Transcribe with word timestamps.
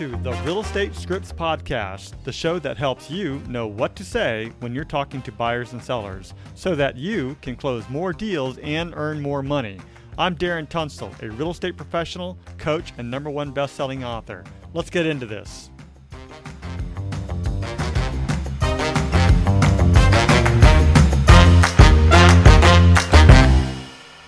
to 0.00 0.16
the 0.22 0.32
Real 0.46 0.60
Estate 0.60 0.94
Scripts 0.94 1.30
Podcast, 1.30 2.14
the 2.24 2.32
show 2.32 2.58
that 2.60 2.78
helps 2.78 3.10
you 3.10 3.38
know 3.46 3.66
what 3.66 3.94
to 3.96 4.02
say 4.02 4.50
when 4.60 4.74
you're 4.74 4.82
talking 4.82 5.20
to 5.20 5.30
buyers 5.30 5.74
and 5.74 5.84
sellers 5.84 6.32
so 6.54 6.74
that 6.74 6.96
you 6.96 7.36
can 7.42 7.54
close 7.54 7.86
more 7.90 8.14
deals 8.14 8.56
and 8.62 8.94
earn 8.96 9.20
more 9.20 9.42
money. 9.42 9.78
I'm 10.16 10.34
Darren 10.36 10.66
Tunstall, 10.66 11.14
a 11.20 11.28
real 11.28 11.50
estate 11.50 11.76
professional, 11.76 12.38
coach, 12.56 12.94
and 12.96 13.10
number 13.10 13.28
one 13.28 13.50
best 13.50 13.76
selling 13.76 14.02
author. 14.02 14.42
Let's 14.72 14.88
get 14.88 15.04
into 15.04 15.26
this. 15.26 15.68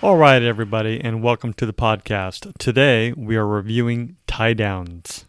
All 0.03 0.17
right, 0.17 0.43
everybody, 0.43 1.01
and 1.01 1.23
welcome 1.23 1.51
to 1.53 1.65
the 1.65 1.73
podcast. 1.73 2.55
Today 2.59 3.11
we 3.13 3.35
are 3.37 3.47
reviewing 3.47 4.17
tie 4.27 4.53
downs. 4.53 5.25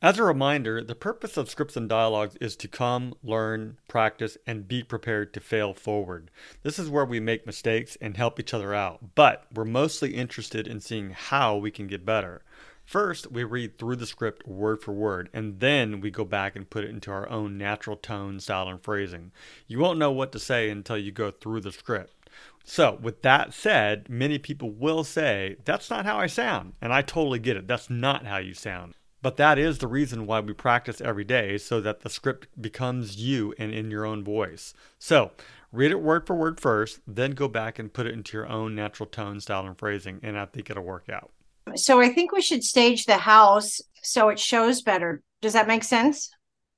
As 0.00 0.16
a 0.16 0.22
reminder, 0.22 0.80
the 0.84 0.94
purpose 0.94 1.36
of 1.36 1.50
scripts 1.50 1.76
and 1.76 1.88
dialogues 1.88 2.36
is 2.36 2.54
to 2.58 2.68
come, 2.68 3.14
learn, 3.20 3.78
practice, 3.88 4.38
and 4.46 4.68
be 4.68 4.84
prepared 4.84 5.34
to 5.34 5.40
fail 5.40 5.74
forward. 5.74 6.30
This 6.62 6.78
is 6.78 6.88
where 6.88 7.04
we 7.04 7.18
make 7.18 7.46
mistakes 7.46 7.98
and 8.00 8.16
help 8.16 8.38
each 8.38 8.54
other 8.54 8.72
out, 8.72 9.16
but 9.16 9.46
we're 9.52 9.64
mostly 9.64 10.14
interested 10.14 10.68
in 10.68 10.78
seeing 10.78 11.10
how 11.10 11.56
we 11.56 11.72
can 11.72 11.88
get 11.88 12.06
better. 12.06 12.42
First, 12.84 13.32
we 13.32 13.42
read 13.42 13.76
through 13.76 13.96
the 13.96 14.06
script 14.06 14.46
word 14.46 14.82
for 14.82 14.92
word, 14.92 15.30
and 15.32 15.58
then 15.58 16.00
we 16.00 16.12
go 16.12 16.24
back 16.24 16.54
and 16.54 16.70
put 16.70 16.84
it 16.84 16.90
into 16.90 17.10
our 17.10 17.28
own 17.28 17.58
natural 17.58 17.96
tone, 17.96 18.38
style, 18.38 18.68
and 18.68 18.80
phrasing. 18.80 19.32
You 19.66 19.80
won't 19.80 19.98
know 19.98 20.12
what 20.12 20.30
to 20.30 20.38
say 20.38 20.70
until 20.70 20.96
you 20.96 21.10
go 21.10 21.32
through 21.32 21.62
the 21.62 21.72
script. 21.72 22.30
So, 22.62 23.00
with 23.02 23.22
that 23.22 23.52
said, 23.52 24.08
many 24.08 24.38
people 24.38 24.70
will 24.70 25.02
say, 25.02 25.56
That's 25.64 25.90
not 25.90 26.06
how 26.06 26.18
I 26.18 26.28
sound. 26.28 26.74
And 26.80 26.92
I 26.92 27.02
totally 27.02 27.40
get 27.40 27.56
it. 27.56 27.66
That's 27.66 27.90
not 27.90 28.26
how 28.26 28.36
you 28.36 28.54
sound. 28.54 28.94
But 29.20 29.36
that 29.36 29.58
is 29.58 29.78
the 29.78 29.88
reason 29.88 30.26
why 30.26 30.40
we 30.40 30.52
practice 30.52 31.00
every 31.00 31.24
day 31.24 31.58
so 31.58 31.80
that 31.80 32.00
the 32.00 32.08
script 32.08 32.46
becomes 32.60 33.16
you 33.16 33.52
and 33.58 33.72
in 33.72 33.90
your 33.90 34.06
own 34.06 34.22
voice. 34.22 34.74
So, 34.98 35.32
read 35.72 35.90
it 35.90 36.00
word 36.00 36.26
for 36.26 36.36
word 36.36 36.60
first, 36.60 37.00
then 37.06 37.32
go 37.32 37.48
back 37.48 37.78
and 37.78 37.92
put 37.92 38.06
it 38.06 38.14
into 38.14 38.36
your 38.36 38.48
own 38.48 38.74
natural 38.74 39.08
tone, 39.08 39.40
style, 39.40 39.66
and 39.66 39.76
phrasing. 39.76 40.20
And 40.22 40.38
I 40.38 40.46
think 40.46 40.70
it'll 40.70 40.84
work 40.84 41.08
out. 41.08 41.32
So, 41.74 42.00
I 42.00 42.10
think 42.10 42.30
we 42.30 42.40
should 42.40 42.62
stage 42.62 43.06
the 43.06 43.18
house 43.18 43.80
so 44.02 44.28
it 44.28 44.38
shows 44.38 44.82
better. 44.82 45.20
Does 45.42 45.54
that 45.54 45.66
make 45.66 45.84
sense? 45.84 46.30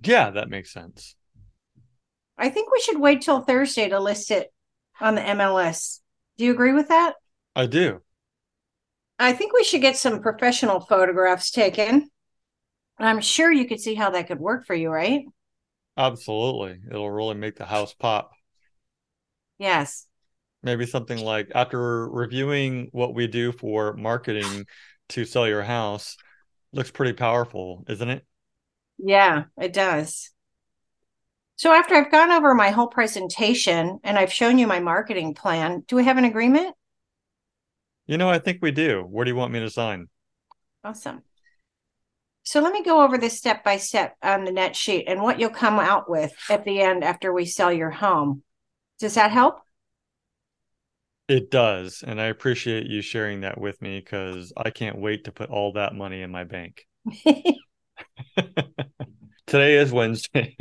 Yeah, 0.03 0.31
that 0.31 0.49
makes 0.49 0.73
sense. 0.73 1.15
I 2.39 2.49
think 2.49 2.73
we 2.73 2.81
should 2.81 2.99
wait 2.99 3.21
till 3.21 3.41
Thursday 3.41 3.89
to 3.91 4.01
list 4.01 4.31
it 4.31 4.51
on 4.99 5.15
the 5.15 5.21
MLS. 5.21 6.01
Do 6.39 6.47
you 6.47 6.53
agree 6.53 6.73
with 6.73 6.89
that? 6.89 7.15
I 7.55 7.67
do. 7.67 8.01
I 9.19 9.35
think 9.35 9.53
we 9.53 9.63
should 9.63 9.83
get 9.83 9.99
some 9.99 10.23
professional 10.23 10.81
photographs 10.81 11.51
taken. 11.51 12.09
I'm 13.07 13.21
sure 13.21 13.51
you 13.51 13.67
could 13.67 13.81
see 13.81 13.95
how 13.95 14.11
that 14.11 14.29
could 14.29 14.41
work 14.41 14.67
for 14.67 14.75
you, 14.75 14.91
right? 14.91 15.25
Absolutely. 15.97 16.81
It'll 16.91 17.13
really 17.13 17.37
make 17.37 17.55
the 17.55 17.67
house 17.67 17.95
pop. 17.95 18.33
Yes. 19.59 20.07
Maybe 20.63 20.85
something 20.87 21.19
like 21.19 21.51
after 21.55 22.09
reviewing 22.09 22.89
what 22.93 23.15
we 23.15 23.27
do 23.27 23.51
for 23.53 23.95
marketing 23.95 24.67
to 25.11 25.25
sell 25.25 25.49
your 25.49 25.63
house, 25.63 26.17
looks 26.73 26.91
pretty 26.91 27.15
powerful, 27.15 27.85
isn't 27.89 28.11
it? 28.11 28.27
Yeah, 28.99 29.45
it 29.57 29.73
does. 29.73 30.31
So 31.55 31.73
after 31.73 31.95
I've 31.95 32.11
gone 32.11 32.33
over 32.33 32.55
my 32.57 32.71
whole 32.71 32.89
presentation 32.89 34.01
and 34.03 34.19
I've 34.19 34.33
shown 34.33 34.59
you 34.59 34.67
my 34.67 34.81
marketing 34.81 35.35
plan, 35.35 35.85
do 35.87 35.95
we 35.95 36.05
have 36.05 36.19
an 36.19 36.25
agreement? 36.25 36.75
You 38.07 38.19
know, 38.19 38.29
I 38.29 38.39
think 38.39 38.61
we 38.61 38.73
do. 38.73 39.03
Where 39.05 39.25
do 39.25 39.31
you 39.31 39.37
want 39.37 39.53
me 39.55 39.61
to 39.61 39.71
sign? 39.71 40.09
Awesome. 40.85 41.23
So 42.43 42.61
let 42.61 42.73
me 42.73 42.83
go 42.83 43.03
over 43.03 43.19
this 43.19 43.37
step 43.37 43.63
by 43.63 43.77
step 43.77 44.17
on 44.23 44.45
the 44.45 44.53
net 44.53 44.75
sheet 44.75 45.05
and 45.07 45.23
what 45.23 45.39
you'll 45.39 45.51
come 45.51 45.79
out 45.79 46.11
with 46.11 46.33
at 46.49 46.65
the 46.65 46.81
end 46.81 47.05
after 47.05 47.33
we 47.33 47.45
sell 47.47 47.73
your 47.73 47.91
home. 47.91 48.43
Does 48.99 49.15
that 49.15 49.31
help? 49.31 49.61
It 51.29 51.51
does. 51.51 52.03
And 52.05 52.21
I 52.21 52.27
appreciate 52.27 52.87
you 52.87 53.03
sharing 53.03 53.43
that 53.43 53.61
with 53.61 53.81
me 53.81 54.01
because 54.01 54.53
I 54.57 54.71
can't 54.71 54.99
wait 54.99 55.25
to 55.25 55.33
put 55.33 55.51
all 55.51 55.75
that 55.75 55.95
money 55.95 56.23
in 56.23 56.31
my 56.31 56.45
bank. 56.45 56.87
Today 59.47 59.77
is 59.77 59.93
Wednesday. 59.93 60.57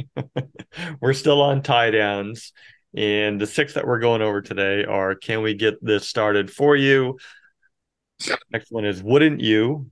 we're 1.02 1.14
still 1.14 1.42
on 1.42 1.62
tie 1.62 1.92
downs. 1.92 2.54
And 2.96 3.40
the 3.40 3.46
six 3.48 3.76
that 3.76 3.86
we're 3.86 4.00
going 4.00 4.22
over 4.22 4.42
today 4.42 4.84
are 4.84 5.16
Can 5.16 5.42
we 5.42 5.54
get 5.54 5.84
this 5.84 6.08
started 6.08 6.52
for 6.52 6.76
you? 6.76 7.18
Next 8.52 8.72
one 8.72 8.86
is 8.86 9.02
Wouldn't 9.04 9.42
you? 9.42 9.92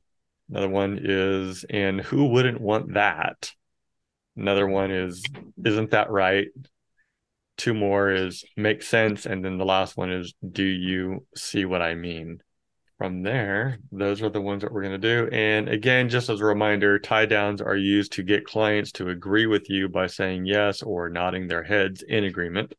Another 0.49 0.69
one 0.69 0.99
is 1.01 1.65
And 1.69 2.01
who 2.01 2.27
wouldn't 2.27 2.61
want 2.61 2.93
that? 2.93 3.51
Another 4.35 4.67
one 4.67 4.91
is 4.91 5.23
Isn't 5.63 5.91
that 5.91 6.09
right? 6.09 6.47
Two 7.57 7.73
more 7.73 8.11
is 8.11 8.45
Make 8.55 8.83
sense. 8.83 9.25
And 9.25 9.43
then 9.43 9.57
the 9.57 9.65
last 9.65 9.97
one 9.97 10.11
is 10.11 10.33
Do 10.49 10.63
you 10.63 11.25
see 11.35 11.65
what 11.65 11.81
I 11.81 11.95
mean? 11.95 12.41
from 12.97 13.21
there, 13.21 13.77
those 13.91 14.21
are 14.23 14.29
the 14.29 14.41
ones 14.41 14.63
that 14.63 14.71
we're 14.71 14.81
going 14.81 14.99
to 14.99 15.27
do. 15.27 15.29
And 15.31 15.69
again, 15.69 16.09
just 16.09 16.29
as 16.29 16.41
a 16.41 16.45
reminder, 16.45 16.97
tie 16.97 17.27
downs 17.27 17.61
are 17.61 17.75
used 17.75 18.13
to 18.13 18.23
get 18.23 18.45
clients 18.45 18.91
to 18.93 19.09
agree 19.09 19.45
with 19.45 19.69
you 19.69 19.87
by 19.87 20.07
saying 20.07 20.45
yes 20.45 20.81
or 20.81 21.09
nodding 21.09 21.47
their 21.47 21.63
heads 21.63 22.01
in 22.01 22.23
agreement. 22.23 22.73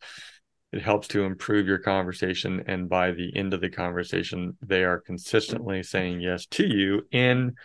It 0.72 0.82
helps 0.82 1.08
to 1.08 1.24
improve 1.24 1.66
your 1.66 1.78
conversation. 1.78 2.62
And 2.66 2.88
by 2.88 3.12
the 3.12 3.34
end 3.34 3.54
of 3.54 3.60
the 3.60 3.70
conversation, 3.70 4.56
they 4.60 4.84
are 4.84 5.00
consistently 5.00 5.82
saying 5.82 6.20
yes 6.20 6.46
to 6.46 6.66
you. 6.66 7.06
And 7.12 7.56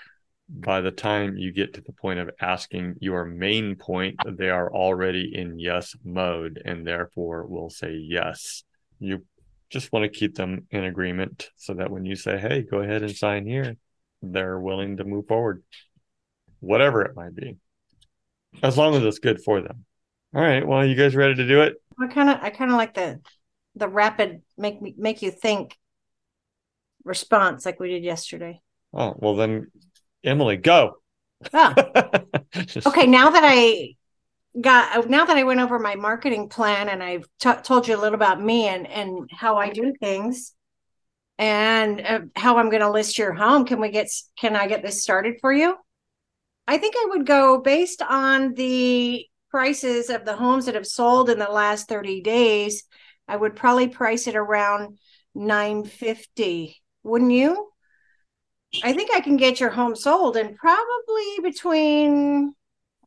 by 0.50 0.82
the 0.82 0.92
time 0.92 1.38
you 1.38 1.52
get 1.52 1.74
to 1.74 1.82
the 1.82 1.92
point 1.94 2.20
of 2.20 2.30
asking 2.40 2.96
your 3.00 3.26
main 3.26 3.76
point, 3.76 4.18
they 4.26 4.50
are 4.50 4.72
already 4.74 5.32
in 5.34 5.60
yes 5.60 5.96
mode 6.04 6.62
and 6.64 6.86
therefore 6.86 7.46
will 7.46 7.70
say 7.70 7.94
yes. 7.94 8.64
You 9.00 9.26
just 9.70 9.92
want 9.92 10.04
to 10.04 10.20
keep 10.20 10.36
them 10.36 10.68
in 10.70 10.84
agreement 10.84 11.50
so 11.56 11.74
that 11.74 11.90
when 11.90 12.06
you 12.06 12.16
say, 12.16 12.38
hey, 12.38 12.62
go 12.62 12.80
ahead 12.80 13.02
and 13.02 13.16
sign 13.16 13.46
here, 13.46 13.76
they're 14.22 14.60
willing 14.60 14.98
to 14.98 15.04
move 15.04 15.28
forward, 15.28 15.64
whatever 16.60 17.02
it 17.02 17.16
might 17.16 17.36
be, 17.36 17.58
as 18.62 18.78
long 18.78 18.96
as 18.96 19.04
it's 19.04 19.20
good 19.20 19.42
for 19.44 19.62
them. 19.62 19.86
All 20.36 20.42
right. 20.42 20.66
Well, 20.66 20.86
you 20.86 20.96
guys 20.96 21.16
ready 21.16 21.36
to 21.36 21.48
do 21.48 21.62
it? 21.62 21.76
I 22.00 22.08
kind 22.08 22.30
of, 22.30 22.40
I 22.42 22.50
kind 22.50 22.72
of 22.72 22.78
like 22.78 22.94
the, 22.94 23.20
the 23.76 23.88
rapid 23.88 24.42
make 24.58 24.82
me 24.82 24.94
make 24.98 25.22
you 25.22 25.32
think 25.32 25.78
response 27.04 27.66
like 27.66 27.80
we 27.80 27.90
did 27.90 28.04
yesterday. 28.04 28.62
Oh 28.94 29.16
well, 29.18 29.36
then 29.36 29.72
Emily, 30.24 30.58
go. 30.58 30.98
Oh. 31.54 31.74
okay. 32.86 33.08
Now 33.08 33.32
that 33.32 33.44
I 33.44 33.96
got 34.60 35.10
now 35.10 35.26
that 35.26 35.38
I 35.38 35.44
went 35.44 35.60
over 35.60 35.80
my 35.80 35.96
marketing 35.96 36.50
plan 36.50 36.90
and 36.90 37.02
I've 37.02 37.28
t- 37.40 37.52
told 37.64 37.88
you 37.88 37.96
a 37.96 38.00
little 38.00 38.16
about 38.16 38.42
me 38.42 38.68
and 38.68 38.88
and 38.88 39.30
how 39.32 39.58
I 39.58 39.70
do 39.70 39.94
things 40.00 40.54
and 41.38 42.02
uh, 42.02 42.20
how 42.36 42.58
I'm 42.58 42.70
going 42.70 42.82
to 42.82 42.92
list 42.92 43.18
your 43.18 43.34
home, 43.34 43.66
can 43.66 43.80
we 43.80 43.90
get 43.90 44.10
can 44.38 44.56
I 44.56 44.68
get 44.68 44.84
this 44.84 45.02
started 45.02 45.36
for 45.42 45.52
you? 45.52 45.76
I 46.68 46.78
think 46.78 46.96
I 46.98 47.08
would 47.10 47.26
go 47.26 47.60
based 47.60 48.02
on 48.02 48.54
the 48.54 49.26
prices 49.54 50.10
of 50.10 50.26
the 50.26 50.36
homes 50.36 50.66
that 50.66 50.74
have 50.74 50.88
sold 50.88 51.30
in 51.30 51.38
the 51.38 51.46
last 51.46 51.88
30 51.88 52.22
days. 52.22 52.86
I 53.28 53.36
would 53.36 53.56
probably 53.56 53.88
price 53.88 54.26
it 54.26 54.36
around 54.36 54.98
950. 55.36 56.82
Wouldn't 57.04 57.32
you? 57.32 57.70
I 58.84 58.94
think 58.94 59.12
I 59.14 59.20
can 59.20 59.38
get 59.38 59.60
your 59.60 59.70
home 59.70 59.96
sold 59.96 60.38
and 60.38 60.56
probably 60.56 61.38
between 61.44 62.56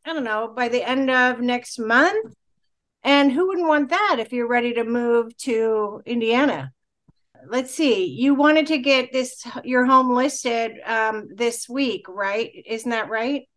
I 0.05 0.13
don't 0.13 0.23
know, 0.23 0.53
by 0.55 0.69
the 0.69 0.89
end 0.89 1.11
of 1.11 1.41
next 1.41 1.81
month. 1.81 2.33
And 3.03 3.33
who 3.33 3.49
wouldn't 3.49 3.67
want 3.67 3.91
that 3.91 4.19
if 4.21 4.33
you're 4.33 4.47
ready 4.47 4.75
to 4.75 4.85
move 4.85 5.37
to 5.39 6.01
Indiana? 6.07 6.71
Let's 7.49 7.75
see. 7.75 8.05
You 8.05 8.37
wanted 8.37 8.69
to 8.69 8.79
get 8.79 9.13
this 9.13 9.45
your 9.65 9.85
home 9.85 10.15
listed 10.15 10.79
um, 10.85 11.27
this 11.35 11.69
week, 11.69 12.07
right? 12.09 12.53
Isn't 12.67 12.93
that 12.93 13.11
right? 13.11 13.49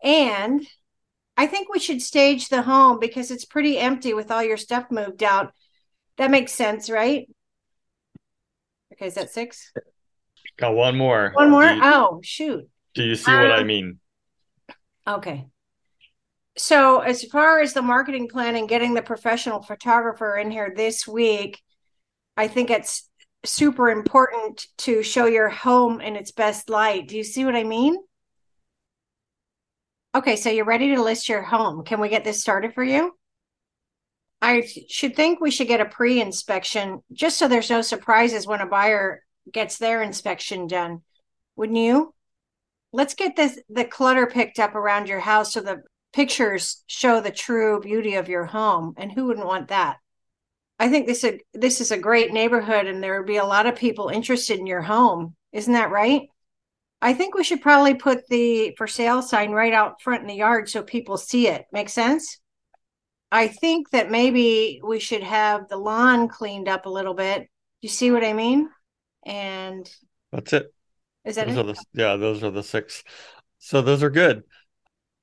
And 0.00 0.64
I 1.38 1.46
think 1.46 1.72
we 1.72 1.78
should 1.78 2.02
stage 2.02 2.48
the 2.48 2.62
home 2.62 2.98
because 2.98 3.30
it's 3.30 3.44
pretty 3.44 3.78
empty 3.78 4.12
with 4.12 4.32
all 4.32 4.42
your 4.42 4.56
stuff 4.56 4.90
moved 4.90 5.22
out. 5.22 5.52
That 6.16 6.32
makes 6.32 6.52
sense, 6.52 6.90
right? 6.90 7.28
Okay, 8.92 9.06
is 9.06 9.14
that 9.14 9.30
six? 9.30 9.72
Got 10.56 10.74
one 10.74 10.98
more. 10.98 11.30
One 11.34 11.50
more? 11.50 11.62
You, 11.62 11.80
oh, 11.80 12.20
shoot. 12.24 12.68
Do 12.94 13.04
you 13.04 13.14
see 13.14 13.30
um, 13.30 13.40
what 13.40 13.52
I 13.52 13.60
um, 13.60 13.68
mean? 13.68 14.00
Okay. 15.06 15.46
So, 16.56 16.98
as 16.98 17.22
far 17.22 17.60
as 17.60 17.72
the 17.72 17.82
marketing 17.82 18.26
plan 18.26 18.56
and 18.56 18.68
getting 18.68 18.94
the 18.94 19.02
professional 19.02 19.62
photographer 19.62 20.36
in 20.36 20.50
here 20.50 20.72
this 20.74 21.06
week, 21.06 21.62
I 22.36 22.48
think 22.48 22.68
it's 22.68 23.08
super 23.44 23.90
important 23.90 24.66
to 24.78 25.04
show 25.04 25.26
your 25.26 25.48
home 25.48 26.00
in 26.00 26.16
its 26.16 26.32
best 26.32 26.68
light. 26.68 27.06
Do 27.06 27.16
you 27.16 27.22
see 27.22 27.44
what 27.44 27.54
I 27.54 27.62
mean? 27.62 27.96
Okay, 30.18 30.36
so 30.36 30.50
you're 30.50 30.64
ready 30.64 30.94
to 30.94 31.02
list 31.02 31.28
your 31.28 31.42
home. 31.42 31.84
Can 31.84 32.00
we 32.00 32.08
get 32.08 32.24
this 32.24 32.40
started 32.40 32.74
for 32.74 32.84
you? 32.84 33.16
I 34.40 34.68
should 34.88 35.16
think 35.16 35.40
we 35.40 35.50
should 35.50 35.68
get 35.68 35.80
a 35.80 35.86
pre 35.86 36.20
inspection 36.20 37.02
just 37.12 37.38
so 37.38 37.48
there's 37.48 37.70
no 37.70 37.82
surprises 37.82 38.46
when 38.46 38.60
a 38.60 38.66
buyer 38.66 39.24
gets 39.52 39.78
their 39.78 40.02
inspection 40.02 40.66
done. 40.66 41.02
Wouldn't 41.56 41.78
you? 41.78 42.14
let's 42.92 43.14
get 43.14 43.36
this 43.36 43.58
the 43.68 43.84
clutter 43.84 44.26
picked 44.26 44.58
up 44.58 44.74
around 44.74 45.08
your 45.08 45.20
house 45.20 45.52
so 45.52 45.60
the 45.60 45.82
pictures 46.12 46.82
show 46.86 47.20
the 47.20 47.30
true 47.30 47.80
beauty 47.80 48.14
of 48.14 48.28
your 48.28 48.44
home. 48.44 48.94
And 48.96 49.12
who 49.12 49.26
wouldn't 49.26 49.46
want 49.46 49.68
that? 49.68 49.98
I 50.78 50.88
think 50.88 51.06
this 51.06 51.24
is 51.24 51.34
a, 51.34 51.40
this 51.58 51.80
is 51.80 51.90
a 51.90 51.98
great 51.98 52.32
neighborhood 52.32 52.86
and 52.86 53.02
there 53.02 53.18
would 53.18 53.26
be 53.26 53.36
a 53.36 53.44
lot 53.44 53.66
of 53.66 53.76
people 53.76 54.08
interested 54.08 54.58
in 54.58 54.66
your 54.66 54.82
home. 54.82 55.34
Isn't 55.52 55.74
that 55.74 55.90
right? 55.90 56.28
I 57.00 57.14
think 57.14 57.34
we 57.34 57.44
should 57.44 57.62
probably 57.62 57.94
put 57.94 58.26
the 58.28 58.74
for 58.76 58.86
sale 58.86 59.22
sign 59.22 59.52
right 59.52 59.72
out 59.72 60.02
front 60.02 60.22
in 60.22 60.26
the 60.26 60.34
yard 60.34 60.68
so 60.68 60.82
people 60.82 61.16
see 61.16 61.46
it. 61.46 61.66
Make 61.72 61.88
sense? 61.88 62.38
I 63.30 63.48
think 63.48 63.90
that 63.90 64.10
maybe 64.10 64.80
we 64.82 64.98
should 64.98 65.22
have 65.22 65.68
the 65.68 65.76
lawn 65.76 66.28
cleaned 66.28 66.68
up 66.68 66.86
a 66.86 66.90
little 66.90 67.14
bit. 67.14 67.48
You 67.80 67.88
see 67.88 68.10
what 68.10 68.24
I 68.24 68.32
mean? 68.32 68.68
And 69.24 69.88
that's 70.32 70.52
it. 70.52 70.72
Is 71.24 71.36
that 71.36 71.46
those 71.48 71.56
it? 71.58 71.76
The, 71.92 72.02
yeah, 72.02 72.16
those 72.16 72.42
are 72.42 72.50
the 72.50 72.62
six. 72.62 73.04
So 73.58 73.82
those 73.82 74.02
are 74.02 74.10
good. 74.10 74.42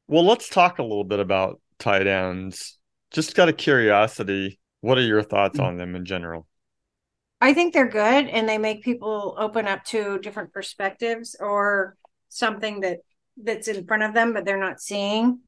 Well, 0.07 0.23
let's 0.23 0.49
talk 0.49 0.79
a 0.79 0.83
little 0.83 1.03
bit 1.03 1.19
about 1.19 1.59
tie 1.79 2.03
downs. 2.03 2.77
Just 3.11 3.37
out 3.39 3.49
of 3.49 3.57
curiosity, 3.57 4.59
what 4.81 4.97
are 4.97 5.01
your 5.01 5.23
thoughts 5.23 5.57
mm-hmm. 5.57 5.67
on 5.67 5.77
them 5.77 5.95
in 5.95 6.05
general? 6.05 6.47
I 7.45 7.53
think 7.53 7.73
they're 7.73 7.87
good 7.87 8.27
and 8.27 8.49
they 8.49 8.57
make 8.57 8.83
people 8.83 9.35
open 9.37 9.67
up 9.67 9.83
to 9.85 10.17
different 10.19 10.51
perspectives 10.51 11.35
or 11.39 11.95
something 12.29 12.79
that 12.79 12.99
that's 13.37 13.67
in 13.67 13.85
front 13.85 14.01
of 14.01 14.15
them 14.15 14.33
but 14.33 14.45
they're 14.45 14.59
not 14.59 14.81
seeing. 14.81 15.41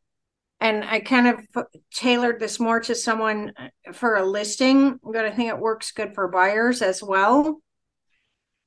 And 0.59 0.83
I 0.83 0.99
kind 0.99 1.27
of 1.27 1.65
tailored 1.91 2.39
this 2.39 2.59
more 2.59 2.79
to 2.81 2.93
someone 2.93 3.51
uh, 3.57 3.93
for 3.93 4.15
a 4.15 4.25
listing, 4.25 4.99
but 5.03 5.25
I 5.25 5.31
think 5.31 5.49
it 5.49 5.59
works 5.59 5.91
good 5.91 6.13
for 6.13 6.27
buyers 6.27 6.83
as 6.83 7.01
well. 7.01 7.61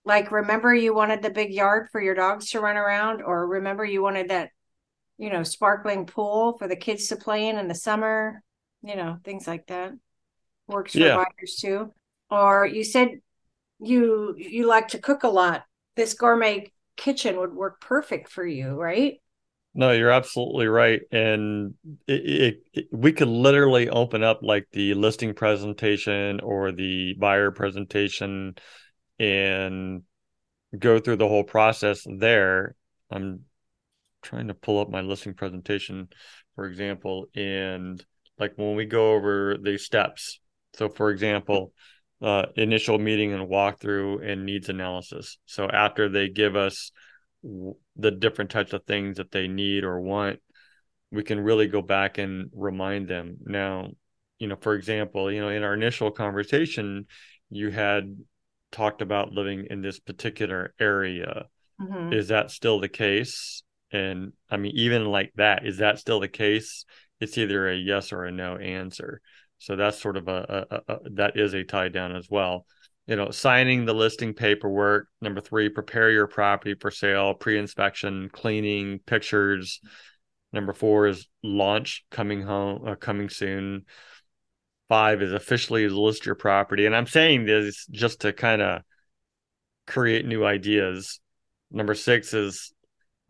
Like 0.04 0.32
remember 0.32 0.74
you 0.74 0.92
wanted 0.92 1.22
the 1.22 1.30
big 1.30 1.52
yard 1.52 1.88
for 1.92 2.00
your 2.00 2.16
dogs 2.16 2.50
to 2.50 2.60
run 2.60 2.76
around 2.76 3.22
or 3.22 3.46
remember 3.46 3.84
you 3.84 4.02
wanted 4.02 4.30
that 4.30 4.50
you 5.18 5.30
know, 5.30 5.44
sparkling 5.44 6.06
pool 6.06 6.56
for 6.58 6.66
the 6.66 6.74
kids 6.74 7.08
to 7.08 7.16
play 7.16 7.46
in 7.46 7.58
in 7.58 7.68
the 7.68 7.74
summer, 7.74 8.42
you 8.82 8.96
know, 8.96 9.18
things 9.22 9.46
like 9.46 9.66
that. 9.66 9.92
Works 10.66 10.94
for 10.94 10.98
yeah. 10.98 11.14
buyers 11.16 11.56
too. 11.60 11.92
Or 12.30 12.66
you 12.66 12.84
said 12.84 13.20
you 13.80 14.34
you 14.36 14.66
like 14.66 14.88
to 14.88 14.98
cook 14.98 15.22
a 15.24 15.28
lot. 15.28 15.64
This 15.96 16.14
gourmet 16.14 16.70
kitchen 16.96 17.38
would 17.38 17.54
work 17.54 17.80
perfect 17.80 18.30
for 18.30 18.46
you, 18.46 18.70
right? 18.70 19.20
No, 19.72 19.92
you're 19.92 20.10
absolutely 20.10 20.66
right. 20.66 21.00
And 21.12 21.74
it, 22.06 22.12
it, 22.12 22.62
it, 22.72 22.86
we 22.90 23.12
could 23.12 23.28
literally 23.28 23.88
open 23.88 24.22
up 24.22 24.40
like 24.42 24.66
the 24.72 24.94
listing 24.94 25.32
presentation 25.32 26.40
or 26.40 26.72
the 26.72 27.14
buyer 27.14 27.52
presentation 27.52 28.56
and 29.18 30.02
go 30.76 30.98
through 30.98 31.16
the 31.16 31.28
whole 31.28 31.44
process 31.44 32.04
there. 32.04 32.74
I'm 33.10 33.44
trying 34.22 34.48
to 34.48 34.54
pull 34.54 34.80
up 34.80 34.90
my 34.90 35.02
listing 35.02 35.34
presentation, 35.34 36.08
for 36.56 36.66
example, 36.66 37.26
and 37.34 38.04
like 38.38 38.54
when 38.56 38.74
we 38.74 38.86
go 38.86 39.12
over 39.12 39.56
the 39.56 39.78
steps. 39.78 40.40
So, 40.74 40.88
for 40.88 41.10
example, 41.10 41.72
uh, 42.22 42.46
initial 42.56 42.98
meeting 42.98 43.32
and 43.32 43.48
walkthrough 43.48 44.26
and 44.26 44.44
needs 44.44 44.68
analysis. 44.68 45.38
So 45.46 45.68
after 45.68 46.08
they 46.08 46.28
give 46.28 46.56
us 46.56 46.92
the 47.42 48.10
different 48.10 48.50
types 48.50 48.72
of 48.72 48.84
things 48.84 49.16
that 49.16 49.30
they 49.30 49.48
need 49.48 49.84
or 49.84 50.00
want, 50.00 50.40
we 51.10 51.22
can 51.22 51.40
really 51.40 51.66
go 51.66 51.82
back 51.82 52.18
and 52.18 52.50
remind 52.54 53.08
them. 53.08 53.38
Now, 53.44 53.90
you 54.38 54.46
know, 54.46 54.56
for 54.60 54.74
example, 54.74 55.32
you 55.32 55.40
know, 55.40 55.48
in 55.48 55.62
our 55.62 55.74
initial 55.74 56.10
conversation, 56.10 57.06
you 57.50 57.70
had 57.70 58.16
talked 58.70 59.02
about 59.02 59.32
living 59.32 59.66
in 59.70 59.82
this 59.82 59.98
particular 59.98 60.74
area. 60.78 61.46
Mm-hmm. 61.80 62.12
Is 62.12 62.28
that 62.28 62.50
still 62.50 62.80
the 62.80 62.88
case? 62.88 63.62
And 63.90 64.32
I 64.48 64.56
mean, 64.56 64.72
even 64.76 65.06
like 65.06 65.32
that, 65.36 65.66
is 65.66 65.78
that 65.78 65.98
still 65.98 66.20
the 66.20 66.28
case? 66.28 66.84
It's 67.18 67.36
either 67.36 67.68
a 67.68 67.76
yes 67.76 68.12
or 68.12 68.24
a 68.24 68.30
no 68.30 68.56
answer. 68.56 69.20
So 69.60 69.76
that's 69.76 70.00
sort 70.00 70.16
of 70.16 70.26
a, 70.26 70.66
a, 70.70 70.92
a 70.92 71.10
that 71.10 71.36
is 71.38 71.54
a 71.54 71.62
tie 71.62 71.90
down 71.90 72.16
as 72.16 72.28
well. 72.30 72.66
You 73.06 73.16
know, 73.16 73.30
signing 73.30 73.84
the 73.84 73.92
listing 73.92 74.32
paperwork. 74.32 75.08
Number 75.20 75.40
three, 75.40 75.68
prepare 75.68 76.10
your 76.10 76.26
property 76.26 76.74
for 76.80 76.90
sale, 76.90 77.34
pre-inspection, 77.34 78.30
cleaning, 78.32 79.00
pictures. 79.00 79.80
Number 80.52 80.72
four 80.72 81.08
is 81.08 81.28
launch 81.42 82.04
coming 82.10 82.42
home, 82.42 82.88
uh, 82.88 82.94
coming 82.94 83.28
soon. 83.28 83.84
Five 84.88 85.22
is 85.22 85.32
officially 85.32 85.88
list 85.88 86.26
your 86.26 86.34
property, 86.34 86.86
and 86.86 86.96
I'm 86.96 87.06
saying 87.06 87.44
this 87.44 87.86
just 87.86 88.22
to 88.22 88.32
kind 88.32 88.62
of 88.62 88.82
create 89.86 90.24
new 90.24 90.44
ideas. 90.44 91.20
Number 91.70 91.94
six 91.94 92.32
is 92.32 92.72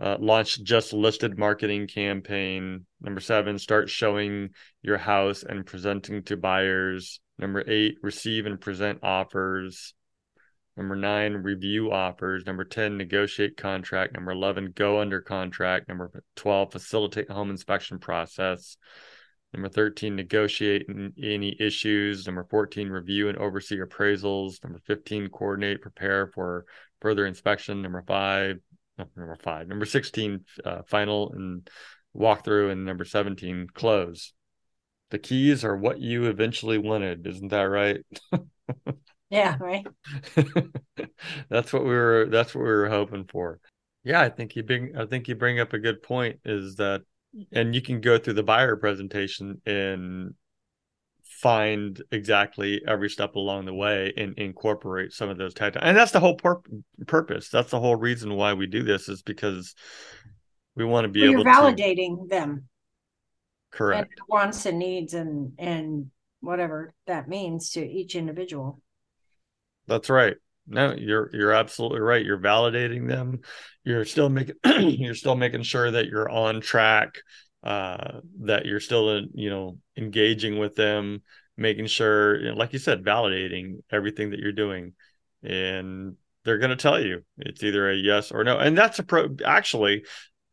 uh, 0.00 0.16
launch 0.18 0.62
just 0.62 0.92
listed 0.92 1.38
marketing 1.38 1.86
campaign. 1.86 2.86
Number 3.00 3.20
seven, 3.20 3.58
start 3.58 3.90
showing 3.90 4.50
your 4.82 4.96
house 4.96 5.42
and 5.42 5.66
presenting 5.66 6.22
to 6.24 6.36
buyers. 6.36 7.20
Number 7.38 7.62
eight, 7.66 7.98
receive 8.02 8.46
and 8.46 8.60
present 8.60 9.00
offers. 9.02 9.94
Number 10.76 10.96
nine, 10.96 11.34
review 11.34 11.92
offers. 11.92 12.46
Number 12.46 12.64
10, 12.64 12.96
negotiate 12.96 13.56
contract. 13.56 14.14
Number 14.14 14.30
11, 14.30 14.72
go 14.74 15.00
under 15.00 15.20
contract. 15.20 15.88
Number 15.88 16.10
12, 16.36 16.72
facilitate 16.72 17.30
home 17.30 17.50
inspection 17.50 17.98
process. 17.98 18.78
Number 19.52 19.68
13, 19.68 20.16
negotiate 20.16 20.86
any 21.22 21.56
issues. 21.60 22.24
Number 22.24 22.44
14, 22.44 22.88
review 22.88 23.28
and 23.28 23.36
oversee 23.36 23.78
appraisals. 23.80 24.62
Number 24.62 24.78
15, 24.86 25.28
coordinate, 25.28 25.82
prepare 25.82 26.28
for 26.28 26.64
further 27.02 27.26
inspection. 27.26 27.82
Number 27.82 28.02
five, 28.06 28.56
number 29.16 29.36
five, 29.36 29.68
number 29.68 29.86
16, 29.86 30.44
uh, 30.64 30.82
final 30.86 31.32
and 31.32 31.68
walkthrough, 32.16 32.72
and 32.72 32.84
number 32.84 33.04
17, 33.04 33.68
close. 33.74 34.32
The 35.10 35.18
keys 35.18 35.64
are 35.64 35.76
what 35.76 36.00
you 36.00 36.26
eventually 36.26 36.78
wanted. 36.78 37.26
Isn't 37.26 37.48
that 37.48 37.62
right? 37.62 38.00
yeah, 39.30 39.56
right. 39.58 39.86
that's 41.48 41.72
what 41.72 41.84
we 41.84 41.90
were, 41.90 42.28
that's 42.30 42.54
what 42.54 42.62
we 42.62 42.70
were 42.70 42.88
hoping 42.88 43.24
for. 43.24 43.60
Yeah, 44.04 44.20
I 44.20 44.28
think 44.28 44.56
you 44.56 44.62
bring, 44.62 44.96
I 44.96 45.06
think 45.06 45.28
you 45.28 45.34
bring 45.34 45.60
up 45.60 45.72
a 45.72 45.78
good 45.78 46.02
point 46.02 46.40
is 46.44 46.76
that, 46.76 47.02
and 47.52 47.74
you 47.74 47.82
can 47.82 48.00
go 48.00 48.18
through 48.18 48.34
the 48.34 48.42
buyer 48.42 48.76
presentation 48.76 49.60
and 49.66 50.34
find 51.40 52.02
exactly 52.12 52.82
every 52.86 53.08
step 53.08 53.34
along 53.34 53.64
the 53.64 53.72
way 53.72 54.12
and 54.16 54.38
incorporate 54.38 55.12
some 55.12 55.30
of 55.30 55.38
those 55.38 55.54
tactics. 55.54 55.84
And 55.84 55.96
that's 55.96 56.12
the 56.12 56.20
whole 56.20 56.34
pur- 56.34 56.60
purpose. 57.06 57.48
That's 57.48 57.70
the 57.70 57.80
whole 57.80 57.96
reason 57.96 58.34
why 58.34 58.52
we 58.52 58.66
do 58.66 58.82
this 58.82 59.08
is 59.08 59.22
because 59.22 59.74
we 60.76 60.84
want 60.84 61.06
to 61.06 61.08
be 61.08 61.22
well, 61.22 61.30
able 61.30 61.44
you're 61.44 61.54
validating 61.54 62.22
to... 62.22 62.28
them. 62.28 62.68
Correct. 63.70 64.12
And 64.18 64.28
wants 64.28 64.66
and 64.66 64.78
needs 64.78 65.14
and 65.14 65.52
and 65.58 66.10
whatever 66.40 66.92
that 67.06 67.28
means 67.28 67.70
to 67.70 67.86
each 67.86 68.16
individual. 68.16 68.82
That's 69.86 70.10
right. 70.10 70.36
No, 70.66 70.94
you're 70.94 71.30
you're 71.32 71.52
absolutely 71.52 72.00
right. 72.00 72.24
You're 72.24 72.38
validating 72.38 73.08
them. 73.08 73.40
You're 73.84 74.04
still 74.04 74.28
making 74.28 74.56
you're 74.64 75.14
still 75.14 75.36
making 75.36 75.62
sure 75.62 75.90
that 75.90 76.06
you're 76.06 76.28
on 76.28 76.60
track 76.60 77.14
uh, 77.62 78.20
that 78.40 78.66
you're 78.66 78.80
still 78.80 79.22
you 79.34 79.50
know 79.50 79.78
engaging 79.96 80.58
with 80.58 80.74
them 80.74 81.22
making 81.56 81.86
sure 81.86 82.40
you 82.40 82.48
know, 82.48 82.54
like 82.54 82.72
you 82.72 82.78
said 82.78 83.04
validating 83.04 83.82
everything 83.90 84.30
that 84.30 84.40
you're 84.40 84.52
doing. 84.52 84.94
And 85.42 86.16
they're 86.44 86.58
going 86.58 86.70
to 86.70 86.76
tell 86.76 87.00
you 87.00 87.22
it's 87.38 87.62
either 87.62 87.90
a 87.90 87.94
yes 87.94 88.30
or 88.30 88.44
no. 88.44 88.58
And 88.58 88.76
that's 88.76 88.98
a 88.98 89.02
pro 89.02 89.28
actually 89.44 90.04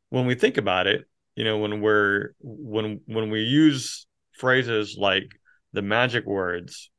when 0.10 0.26
we 0.26 0.36
think 0.36 0.58
about 0.58 0.88
it 0.88 1.06
you 1.38 1.44
know 1.46 1.60
when 1.60 1.80
we're 1.80 2.34
when 2.42 3.00
when 3.06 3.30
we 3.30 3.42
use 3.42 4.06
phrases 4.34 4.98
like 5.00 5.40
the 5.72 5.82
magic 5.82 6.26
words 6.26 6.90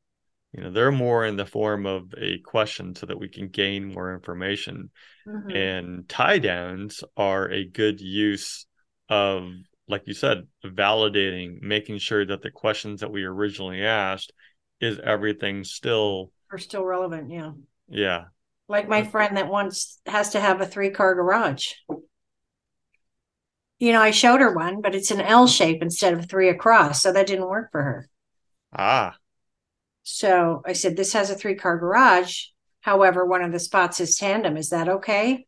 you 0.53 0.63
know 0.63 0.71
they're 0.71 0.93
more 0.93 1.27
in 1.27 1.37
the 1.37 1.45
form 1.45 1.85
of 1.85 2.15
a 2.17 2.39
question 2.39 2.95
so 2.95 3.05
that 3.05 3.19
we 3.19 3.29
can 3.29 3.49
gain 3.49 3.93
more 3.93 4.15
information. 4.15 4.91
Mm-hmm. 5.27 5.51
and 5.51 6.09
tie 6.09 6.39
downs 6.39 7.05
are 7.15 7.51
a 7.51 7.67
good 7.67 8.01
use 8.01 8.65
of 9.11 9.51
like 9.89 10.03
you 10.07 10.15
said, 10.15 10.47
validating, 10.65 11.63
making 11.63 11.99
sure 11.99 12.25
that 12.25 12.43
the 12.43 12.51
questions 12.51 13.01
that 13.01 13.11
we 13.11 13.25
originally 13.25 13.85
asked 13.85 14.33
is 14.81 14.99
everything 14.99 15.65
still 15.65 16.31
are 16.53 16.59
still 16.59 16.85
relevant. 16.85 17.31
Yeah. 17.31 17.53
Yeah. 17.89 18.25
Like 18.69 18.89
my 18.89 19.03
friend 19.03 19.37
that 19.37 19.49
wants 19.49 19.99
has 20.07 20.31
to 20.31 20.41
have 20.41 20.61
a 20.61 20.67
three 20.67 20.91
car 20.91 21.15
garage. 21.15 21.73
You 23.79 23.93
know, 23.93 24.03
I 24.03 24.11
showed 24.11 24.41
her 24.41 24.55
one, 24.55 24.81
but 24.81 24.95
it's 24.95 25.11
an 25.11 25.21
L 25.21 25.47
shape 25.47 25.83
instead 25.83 26.13
of 26.13 26.29
three 26.29 26.49
across. 26.49 27.03
So 27.03 27.13
that 27.13 27.27
didn't 27.27 27.49
work 27.49 27.71
for 27.71 27.83
her. 27.83 28.09
Ah. 28.77 29.17
So 30.03 30.63
I 30.67 30.73
said, 30.73 30.97
This 30.97 31.13
has 31.13 31.31
a 31.31 31.35
three 31.35 31.55
car 31.55 31.79
garage. 31.79 32.47
However, 32.81 33.25
one 33.25 33.43
of 33.43 33.53
the 33.53 33.59
spots 33.59 34.01
is 34.01 34.17
tandem. 34.17 34.57
Is 34.57 34.71
that 34.71 34.89
okay? 34.89 35.47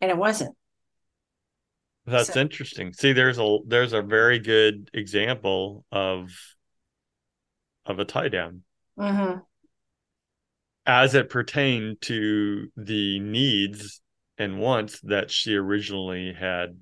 And 0.00 0.10
it 0.10 0.16
wasn't. 0.16 0.54
That's 2.08 2.32
so. 2.32 2.40
interesting. 2.40 2.92
See, 2.92 3.12
there's 3.12 3.38
a 3.38 3.58
there's 3.66 3.92
a 3.92 4.02
very 4.02 4.38
good 4.38 4.90
example 4.94 5.84
of 5.90 6.30
of 7.86 7.98
a 7.98 8.04
tie 8.04 8.28
down. 8.28 8.62
Mm-hmm. 8.98 9.40
As 10.86 11.14
it 11.14 11.28
pertained 11.28 12.00
to 12.02 12.68
the 12.76 13.18
needs 13.20 14.00
and 14.38 14.58
wants 14.58 15.00
that 15.00 15.30
she 15.30 15.54
originally 15.54 16.32
had 16.32 16.78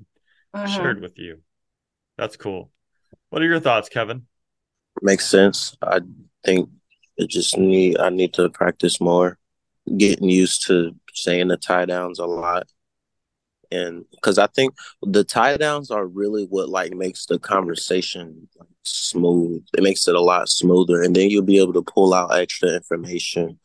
uh-huh. 0.55 0.67
shared 0.67 1.01
with 1.01 1.19
you. 1.19 1.43
That's 2.17 2.37
cool. 2.37 2.71
What 3.31 3.43
are 3.43 3.47
your 3.47 3.61
thoughts, 3.61 3.89
Kevin? 3.89 4.27
Makes 5.03 5.27
sense. 5.27 5.77
I 5.83 6.01
think 6.45 6.71
it 7.17 7.29
just 7.29 7.57
need 7.59 7.99
I 7.99 8.11
need 8.11 8.35
to 8.35 8.49
practice 8.51 9.01
more, 9.01 9.39
getting 9.97 10.29
used 10.29 10.67
to 10.69 10.95
saying 11.15 11.49
the 11.49 11.57
tie 11.57 11.87
downs 11.87 12.19
a 12.19 12.27
lot. 12.27 12.69
And 13.71 14.05
because 14.11 14.39
I 14.39 14.47
think 14.49 14.75
the 15.03 15.25
tie 15.25 15.57
downs 15.57 15.91
are 15.91 16.07
really 16.07 16.45
what 16.45 16.69
like 16.69 16.93
makes 16.93 17.27
the 17.27 17.39
conversation 17.39 18.49
like, 18.59 18.69
smooth. 18.85 19.65
It 19.77 19.83
makes 19.83 20.07
it 20.09 20.15
a 20.15 20.21
lot 20.21 20.49
smoother, 20.49 21.03
and 21.03 21.15
then 21.15 21.31
you'll 21.31 21.43
be 21.43 21.61
able 21.61 21.73
to 21.75 21.83
pull 21.83 22.15
out 22.15 22.35
extra 22.35 22.71
information 22.71 23.59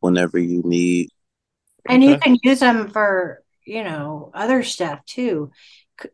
whenever 0.00 0.38
you 0.38 0.62
need. 0.64 1.10
And 1.88 2.04
you 2.04 2.18
can 2.18 2.36
use 2.42 2.60
them 2.60 2.88
for 2.90 3.42
you 3.64 3.84
know 3.84 4.30
other 4.34 4.62
stuff 4.62 5.04
too, 5.04 5.50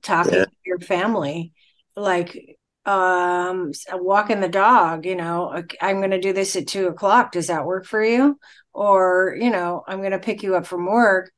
talking 0.03 0.35
yeah. 0.35 0.45
to 0.45 0.51
your 0.65 0.79
family, 0.81 1.53
like 1.97 2.59
um 2.87 3.73
walking 3.95 4.39
the 4.39 4.49
dog 4.49 5.05
you 5.05 5.17
know 5.17 5.61
i'm 5.81 5.99
going 5.99 6.13
to 6.13 6.21
do 6.21 6.33
this 6.33 6.55
at 6.55 6.69
two 6.69 6.87
o'clock 6.87 7.33
does 7.33 7.49
that 7.49 7.67
work 7.67 7.85
for 7.85 8.01
you 8.03 8.39
or 8.73 9.37
you 9.41 9.51
know 9.51 9.83
i'm 9.89 9.99
going 9.99 10.13
to 10.13 10.21
pick 10.21 10.45
you 10.45 10.55
up 10.55 10.65
from 10.65 10.87
work 10.87 11.33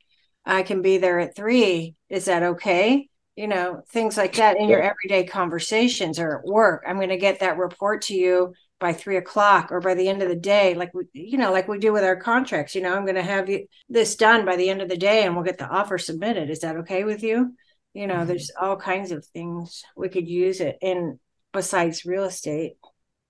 i 0.49 0.63
can 0.63 0.83
be 0.83 0.99
there 0.99 1.21
at 1.21 1.37
three. 1.37 1.95
Is 2.09 2.25
that 2.25 2.43
okay? 2.43 3.09
You 3.37 3.47
know 3.47 3.83
things 3.91 4.17
like 4.17 4.35
that 4.35 4.59
in 4.59 4.69
your 4.69 4.83
everyday 4.83 5.25
conversations 5.25 6.19
or 6.19 6.39
at 6.39 6.45
work. 6.45 6.83
I'm 6.87 6.97
going 6.97 7.11
to 7.11 7.17
get 7.17 7.41
that 7.41 7.59
report 7.59 8.03
to 8.03 8.15
you 8.15 8.55
by 8.81 8.93
three 8.93 9.17
o'clock 9.17 9.71
or 9.71 9.81
by 9.81 9.95
the 9.95 10.09
end 10.09 10.23
of 10.23 10.29
the 10.29 10.37
day 10.37 10.75
like 10.75 10.93
we 10.95 11.05
you 11.13 11.39
know 11.39 11.53
like 11.53 11.69
we 11.69 11.79
do 11.79 11.93
with 11.93 12.03
our 12.03 12.17
contracts. 12.17 12.75
You 12.75 12.83
know 12.83 12.97
i'm 12.97 13.05
going 13.05 13.15
to 13.15 13.23
have 13.23 13.49
you 13.49 13.67
this 13.89 14.17
done 14.17 14.45
by 14.45 14.57
the 14.57 14.69
end 14.69 14.83
of 14.83 14.89
the 14.89 14.97
day 14.97 15.25
and 15.25 15.37
we'll 15.37 15.45
get 15.45 15.59
the 15.59 15.69
offer 15.69 15.99
submitted. 15.99 16.51
Is 16.51 16.61
that 16.61 16.77
okay 16.79 17.05
with 17.05 17.23
you? 17.23 17.55
You 17.95 18.07
know 18.09 18.17
mm-hmm. 18.17 18.27
there's 18.27 18.51
all 18.61 18.77
kinds 18.77 19.13
of 19.13 19.25
things 19.27 19.85
we 19.97 20.09
could 20.09 20.27
use 20.29 20.61
it 20.61 20.79
in 20.81 21.21
besides 21.53 22.05
real 22.05 22.25
estate. 22.25 22.75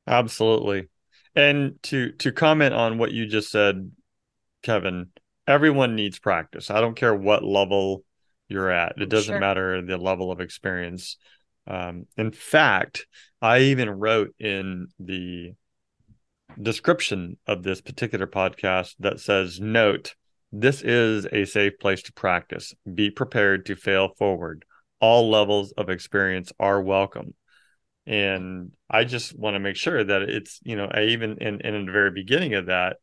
Absolutely. 0.07 0.89
And 1.35 1.83
to 1.85 2.13
to 2.13 2.33
comment 2.33 2.75
on 2.75 2.99
what 2.99 3.13
you 3.13 3.27
just 3.27 3.51
said, 3.51 3.91
Kevin, 4.63 5.11
everyone 5.49 5.97
needs 5.97 6.19
practice. 6.19 6.71
I 6.71 6.81
don't 6.81 6.95
care 6.95 7.15
what 7.15 7.43
level 7.43 8.05
you're 8.49 8.71
at. 8.71 8.95
It 8.99 9.09
doesn't 9.09 9.33
sure. 9.33 9.41
matter 9.41 9.83
the 9.83 9.97
level 9.97 10.31
of 10.31 10.41
experience. 10.41 11.17
Um, 11.67 12.07
in 12.17 12.31
fact, 12.33 13.07
I 13.41 13.61
even 13.61 13.91
wrote 13.91 14.35
in 14.39 14.89
the 15.01 15.55
description 16.61 17.39
of 17.47 17.63
this 17.63 17.81
particular 17.81 18.27
podcast 18.27 18.95
that 19.01 19.21
says, 19.21 19.59
note, 19.59 20.15
this 20.53 20.83
is 20.83 21.27
a 21.33 21.45
safe 21.45 21.79
place 21.81 22.03
to 22.05 22.13
practice. 22.13 22.75
Be 22.95 23.11
prepared 23.11 23.67
to 23.67 23.77
fail 23.77 24.11
forward. 24.19 24.65
All 25.01 25.31
levels 25.31 25.73
of 25.73 25.89
experience 25.89 26.53
are 26.61 26.81
welcome 26.81 27.35
and 28.09 28.73
i 28.89 29.05
just 29.05 29.39
want 29.39 29.55
to 29.55 29.61
make 29.61 29.77
sure 29.77 30.03
that 30.03 30.23
it's 30.23 30.61
you 30.63 30.75
know 30.75 30.89
i 30.91 31.03
even 31.03 31.37
in, 31.43 31.61
in 31.61 31.85
the 31.85 31.93
very 31.93 32.11
beginning 32.11 32.55
of 32.55 32.67
that 32.67 32.97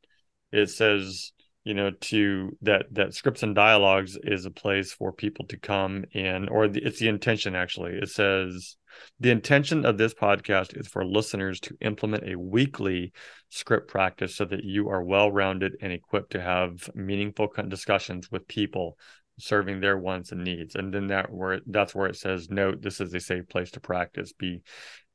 it 0.51 0.67
says 0.67 1.31
you 1.65 1.73
know 1.73 1.89
to 1.89 2.55
that 2.61 2.85
that 2.91 3.13
scripts 3.13 3.43
and 3.43 3.55
dialogues 3.55 4.17
is 4.23 4.45
a 4.45 4.51
place 4.51 4.93
for 4.93 5.11
people 5.11 5.45
to 5.47 5.57
come 5.57 6.05
in 6.13 6.47
or 6.47 6.67
the, 6.67 6.81
it's 6.81 6.99
the 6.99 7.09
intention 7.09 7.55
actually. 7.55 7.93
It 7.93 8.09
says 8.09 8.77
the 9.19 9.31
intention 9.31 9.85
of 9.85 9.97
this 9.97 10.13
podcast 10.13 10.79
is 10.79 10.87
for 10.87 11.03
listeners 11.03 11.59
to 11.61 11.75
implement 11.81 12.29
a 12.29 12.37
weekly 12.37 13.11
script 13.49 13.89
practice 13.89 14.35
so 14.35 14.45
that 14.45 14.63
you 14.63 14.89
are 14.89 15.03
well 15.03 15.31
rounded 15.31 15.75
and 15.81 15.91
equipped 15.91 16.31
to 16.31 16.41
have 16.41 16.89
meaningful 16.95 17.51
discussions 17.67 18.31
with 18.31 18.47
people 18.47 18.97
serving 19.39 19.81
their 19.81 19.97
wants 19.97 20.31
and 20.31 20.43
needs. 20.43 20.75
And 20.75 20.93
then 20.93 21.07
that 21.07 21.31
where 21.31 21.61
that's 21.65 21.95
where 21.95 22.07
it 22.07 22.15
says 22.15 22.49
note 22.49 22.81
this 22.81 23.01
is 23.01 23.13
a 23.13 23.19
safe 23.19 23.49
place 23.49 23.71
to 23.71 23.79
practice. 23.79 24.33
Be 24.33 24.61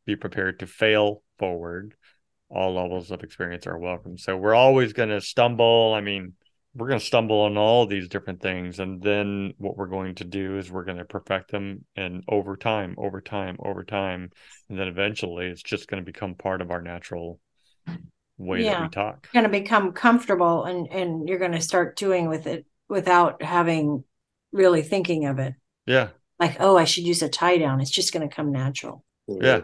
be 0.05 0.17
prepared 0.17 0.59
to 0.59 0.67
fail 0.67 1.23
forward. 1.39 1.95
All 2.49 2.75
levels 2.75 3.13
of 3.13 3.23
experience 3.23 3.69
are 3.69 3.79
welcome. 3.79 4.19
So 4.19 4.37
we're 4.37 4.55
always 4.55 4.93
going 4.93 5.11
to 5.11 5.21
stumble. 5.21 5.95
I 5.95 6.01
mean 6.01 6.35
we're 6.75 6.89
going 6.89 7.01
to 7.01 7.05
stumble 7.05 7.41
on 7.41 7.57
all 7.57 7.87
these 7.87 8.09
different 8.09 8.41
things 8.41 8.79
and 8.79 9.03
then 9.03 9.53
what 9.59 9.77
we're 9.77 9.87
going 9.87 10.15
to 10.15 10.25
do 10.25 10.57
is 10.59 10.71
we're 10.71 10.85
going 10.85 10.99
to 10.99 11.05
perfect 11.05 11.51
them 11.51 11.85
and 11.97 12.23
over 12.29 12.57
time 12.57 12.95
over 12.97 13.21
time 13.21 13.57
over 13.59 13.83
time 13.83 14.31
and 14.69 14.79
then 14.79 14.87
eventually 14.87 15.47
it's 15.47 15.63
just 15.63 15.89
going 15.89 16.03
to 16.03 16.07
become 16.07 16.35
part 16.35 16.61
of 16.61 16.71
our 16.71 16.81
natural 16.81 17.41
way 18.39 18.65
yeah. 18.65 18.75
that 18.75 18.83
we 18.83 18.89
talk 18.89 19.29
going 19.33 19.43
to 19.43 19.51
become 19.51 19.93
comfortable 19.93 20.65
and 20.65 20.87
and 20.93 21.29
you're 21.29 21.39
going 21.39 21.53
to 21.53 21.61
start 21.61 21.97
doing 21.97 22.29
with 22.29 22.47
it 22.47 22.65
without 22.89 23.43
having 23.43 24.05
really 24.53 24.83
thinking 24.83 25.27
of 25.27 25.39
it. 25.39 25.55
Yeah. 25.87 26.09
Like, 26.39 26.57
oh, 26.61 26.77
I 26.77 26.85
should 26.85 27.05
use 27.05 27.23
a 27.23 27.29
tie 27.29 27.59
down. 27.59 27.81
It's 27.81 27.91
just 27.91 28.13
going 28.13 28.29
to 28.29 28.35
come 28.35 28.53
natural. 28.53 29.05
Yeah. 29.29 29.63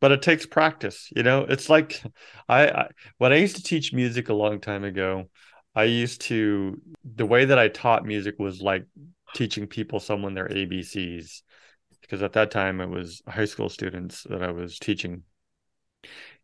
But 0.00 0.12
it 0.12 0.22
takes 0.22 0.44
practice, 0.44 1.08
you 1.16 1.22
know. 1.22 1.46
It's 1.48 1.70
like 1.70 2.02
I, 2.48 2.68
I 2.68 2.88
when 3.16 3.32
I 3.32 3.36
used 3.36 3.56
to 3.56 3.62
teach 3.62 3.94
music 3.94 4.28
a 4.28 4.34
long 4.34 4.60
time 4.60 4.84
ago, 4.84 5.30
I 5.76 5.84
used 5.84 6.22
to 6.22 6.80
the 7.04 7.26
way 7.26 7.44
that 7.44 7.58
I 7.58 7.68
taught 7.68 8.04
music 8.04 8.36
was 8.38 8.60
like 8.62 8.86
teaching 9.34 9.66
people 9.66 10.00
someone 10.00 10.34
their 10.34 10.48
ABCs 10.48 11.42
because 12.00 12.22
at 12.22 12.32
that 12.32 12.50
time 12.50 12.80
it 12.80 12.88
was 12.88 13.22
high 13.28 13.44
school 13.44 13.68
students 13.68 14.22
that 14.24 14.42
I 14.42 14.50
was 14.50 14.78
teaching. 14.78 15.22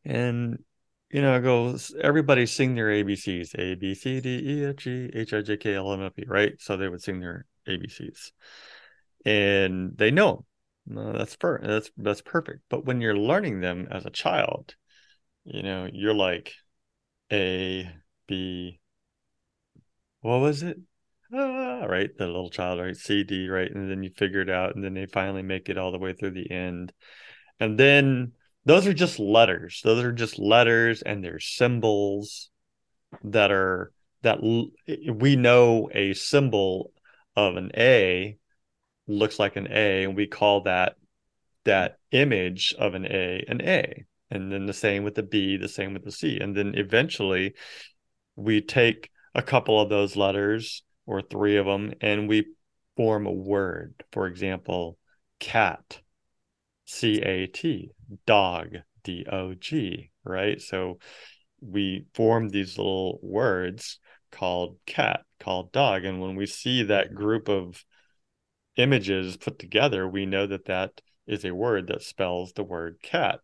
And 0.04 0.62
you 1.10 1.22
know, 1.22 1.34
I 1.34 1.40
go, 1.40 1.76
everybody 2.00 2.46
sing 2.46 2.74
their 2.74 2.88
ABCs, 2.88 3.58
A, 3.58 3.74
B, 3.74 3.94
C, 3.94 4.20
D, 4.20 4.28
E, 4.44 4.64
F, 4.66 4.76
G, 4.76 5.10
H, 5.12 5.34
I, 5.34 5.42
J, 5.42 5.56
K, 5.56 5.74
L, 5.74 5.92
M, 5.92 6.02
N, 6.02 6.10
P, 6.10 6.24
right? 6.26 6.52
So 6.60 6.76
they 6.76 6.88
would 6.88 7.02
sing 7.02 7.20
their 7.20 7.46
ABCs 7.66 8.32
and 9.24 9.96
they 9.96 10.10
know 10.10 10.44
no, 10.86 11.12
that's 11.12 11.36
per 11.36 11.60
that's 11.60 11.90
that's 11.96 12.22
perfect. 12.22 12.62
But 12.68 12.84
when 12.84 13.00
you're 13.00 13.16
learning 13.16 13.60
them 13.60 13.88
as 13.90 14.04
a 14.04 14.10
child, 14.10 14.74
you 15.44 15.62
know, 15.62 15.88
you're 15.92 16.14
like 16.14 16.54
A, 17.32 17.88
B, 18.26 18.80
what 20.22 20.38
was 20.38 20.62
it? 20.62 20.78
Ah, 21.34 21.84
right, 21.84 22.10
the 22.16 22.26
little 22.26 22.50
child, 22.50 22.80
right? 22.80 22.96
C, 22.96 23.24
D, 23.24 23.48
right, 23.48 23.70
and 23.70 23.90
then 23.90 24.02
you 24.02 24.10
figure 24.16 24.40
it 24.40 24.50
out, 24.50 24.74
and 24.74 24.84
then 24.84 24.94
they 24.94 25.06
finally 25.06 25.42
make 25.42 25.68
it 25.68 25.78
all 25.78 25.92
the 25.92 25.98
way 25.98 26.12
through 26.12 26.32
the 26.32 26.50
end, 26.50 26.92
and 27.60 27.78
then 27.78 28.32
those 28.64 28.86
are 28.86 28.94
just 28.94 29.18
letters. 29.18 29.80
Those 29.82 30.04
are 30.04 30.12
just 30.12 30.38
letters, 30.38 31.02
and 31.02 31.22
they're 31.22 31.40
symbols 31.40 32.50
that 33.24 33.50
are 33.50 33.92
that 34.22 34.40
we 34.40 35.36
know 35.36 35.90
a 35.92 36.14
symbol 36.14 36.92
of 37.34 37.56
an 37.56 37.72
A 37.76 38.36
looks 39.06 39.38
like 39.38 39.56
an 39.56 39.68
A, 39.70 40.04
and 40.04 40.16
we 40.16 40.26
call 40.26 40.62
that 40.62 40.96
that 41.64 41.98
image 42.10 42.74
of 42.78 42.94
an 42.94 43.06
A 43.06 43.44
an 43.48 43.60
A. 43.62 44.04
And 44.30 44.50
then 44.50 44.64
the 44.64 44.72
same 44.72 45.04
with 45.04 45.14
the 45.14 45.22
B, 45.22 45.58
the 45.58 45.68
same 45.68 45.92
with 45.92 46.04
the 46.04 46.12
C. 46.12 46.38
And 46.40 46.56
then 46.56 46.74
eventually 46.74 47.54
we 48.34 48.62
take 48.62 49.10
a 49.34 49.42
couple 49.42 49.80
of 49.80 49.88
those 49.88 50.16
letters 50.16 50.82
or 51.06 51.22
three 51.22 51.56
of 51.56 51.66
them 51.66 51.92
and 52.00 52.28
we 52.28 52.46
form 52.96 53.26
a 53.26 53.32
word. 53.32 54.04
For 54.12 54.26
example, 54.26 54.98
cat, 55.40 56.00
C 56.84 57.20
A 57.22 57.46
T, 57.46 57.90
dog, 58.26 58.76
D 59.02 59.26
O 59.30 59.54
G, 59.54 60.10
right? 60.24 60.60
So 60.60 60.98
we 61.60 62.06
form 62.14 62.48
these 62.48 62.76
little 62.76 63.18
words 63.22 63.98
called 64.30 64.78
cat, 64.86 65.22
called 65.40 65.72
dog. 65.72 66.04
And 66.04 66.20
when 66.20 66.36
we 66.36 66.46
see 66.46 66.84
that 66.84 67.14
group 67.14 67.48
of 67.48 67.84
images 68.76 69.36
put 69.36 69.58
together, 69.58 70.08
we 70.08 70.26
know 70.26 70.46
that 70.46 70.66
that 70.66 71.00
is 71.26 71.44
a 71.44 71.54
word 71.54 71.86
that 71.88 72.02
spells 72.02 72.52
the 72.52 72.64
word 72.64 72.96
cat. 73.02 73.40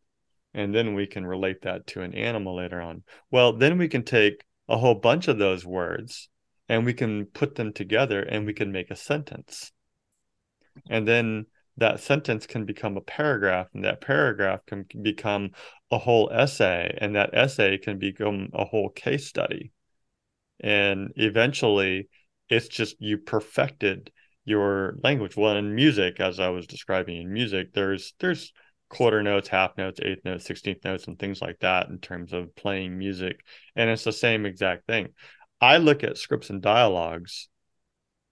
And 0.55 0.75
then 0.75 0.95
we 0.95 1.07
can 1.07 1.27
relate 1.27 1.63
that 1.63 1.87
to 1.89 2.03
an 2.03 2.15
animal 2.15 2.57
later 2.57 2.81
on. 2.81 3.03
Well, 3.31 3.53
then 3.53 3.79
we 3.79 3.89
can 3.89 4.03
take 4.03 4.45
a 4.69 4.79
whole 4.79 4.95
bunch 4.95 5.29
of 5.29 5.39
those 5.39 5.65
words 5.65 6.29
and 6.69 6.85
we 6.85 6.93
can 6.93 7.27
put 7.27 7.55
them 7.55 7.73
together 7.73 8.23
and 8.23 8.47
we 8.47 8.53
can 8.53 8.73
make 8.73 8.91
a 8.91 8.97
sentence. 8.97 9.73
And 10.91 11.09
then 11.09 11.47
that 11.77 12.01
sentence 12.01 12.47
can 12.47 12.65
become 12.65 12.97
a 12.97 13.01
paragraph, 13.01 13.69
and 13.73 13.85
that 13.85 14.01
paragraph 14.01 14.61
can 14.67 14.85
become 15.01 15.51
a 15.91 15.99
whole 15.99 16.29
essay, 16.33 16.97
and 17.01 17.15
that 17.15 17.31
essay 17.33 17.79
can 17.79 17.99
become 17.99 18.51
a 18.53 18.65
whole 18.65 18.91
case 18.91 19.27
study 19.27 19.73
and 20.61 21.13
eventually 21.17 22.09
it's 22.49 22.69
just 22.69 22.97
you 22.99 23.19
perfected 23.19 24.11
your 24.45 24.97
language 25.03 25.37
well 25.37 25.57
in 25.57 25.75
music 25.75 26.21
as 26.21 26.41
i 26.41 26.49
was 26.49 26.67
describing 26.67 27.21
in 27.21 27.33
music 27.33 27.73
there's 27.75 28.15
there's 28.21 28.53
quarter 28.89 29.23
notes 29.23 29.49
half 29.49 29.77
notes 29.77 30.01
eighth 30.03 30.25
notes 30.25 30.49
16th 30.49 30.85
notes 30.85 31.07
and 31.07 31.19
things 31.19 31.43
like 31.43 31.59
that 31.61 31.89
in 31.89 31.99
terms 31.99 32.33
of 32.33 32.55
playing 32.57 32.97
music. 32.99 33.41
And 33.77 33.91
it's 33.91 34.05
the 34.05 34.13
same 34.13 34.47
exact 34.47 34.87
thing. 34.87 35.09
I 35.61 35.79
look 35.79 36.05
at 36.05 36.19
scripts 36.19 36.51
and 36.51 36.63
dialogues 36.63 37.49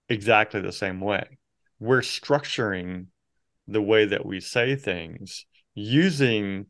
exactly 0.09 0.61
the 0.61 0.73
same 0.73 1.01
way. 1.01 1.39
We're 1.79 2.01
structuring 2.01 3.07
the 3.69 3.83
way 3.83 4.07
that 4.07 4.25
we 4.25 4.41
say 4.41 4.77
things 4.77 5.45
using 5.75 6.67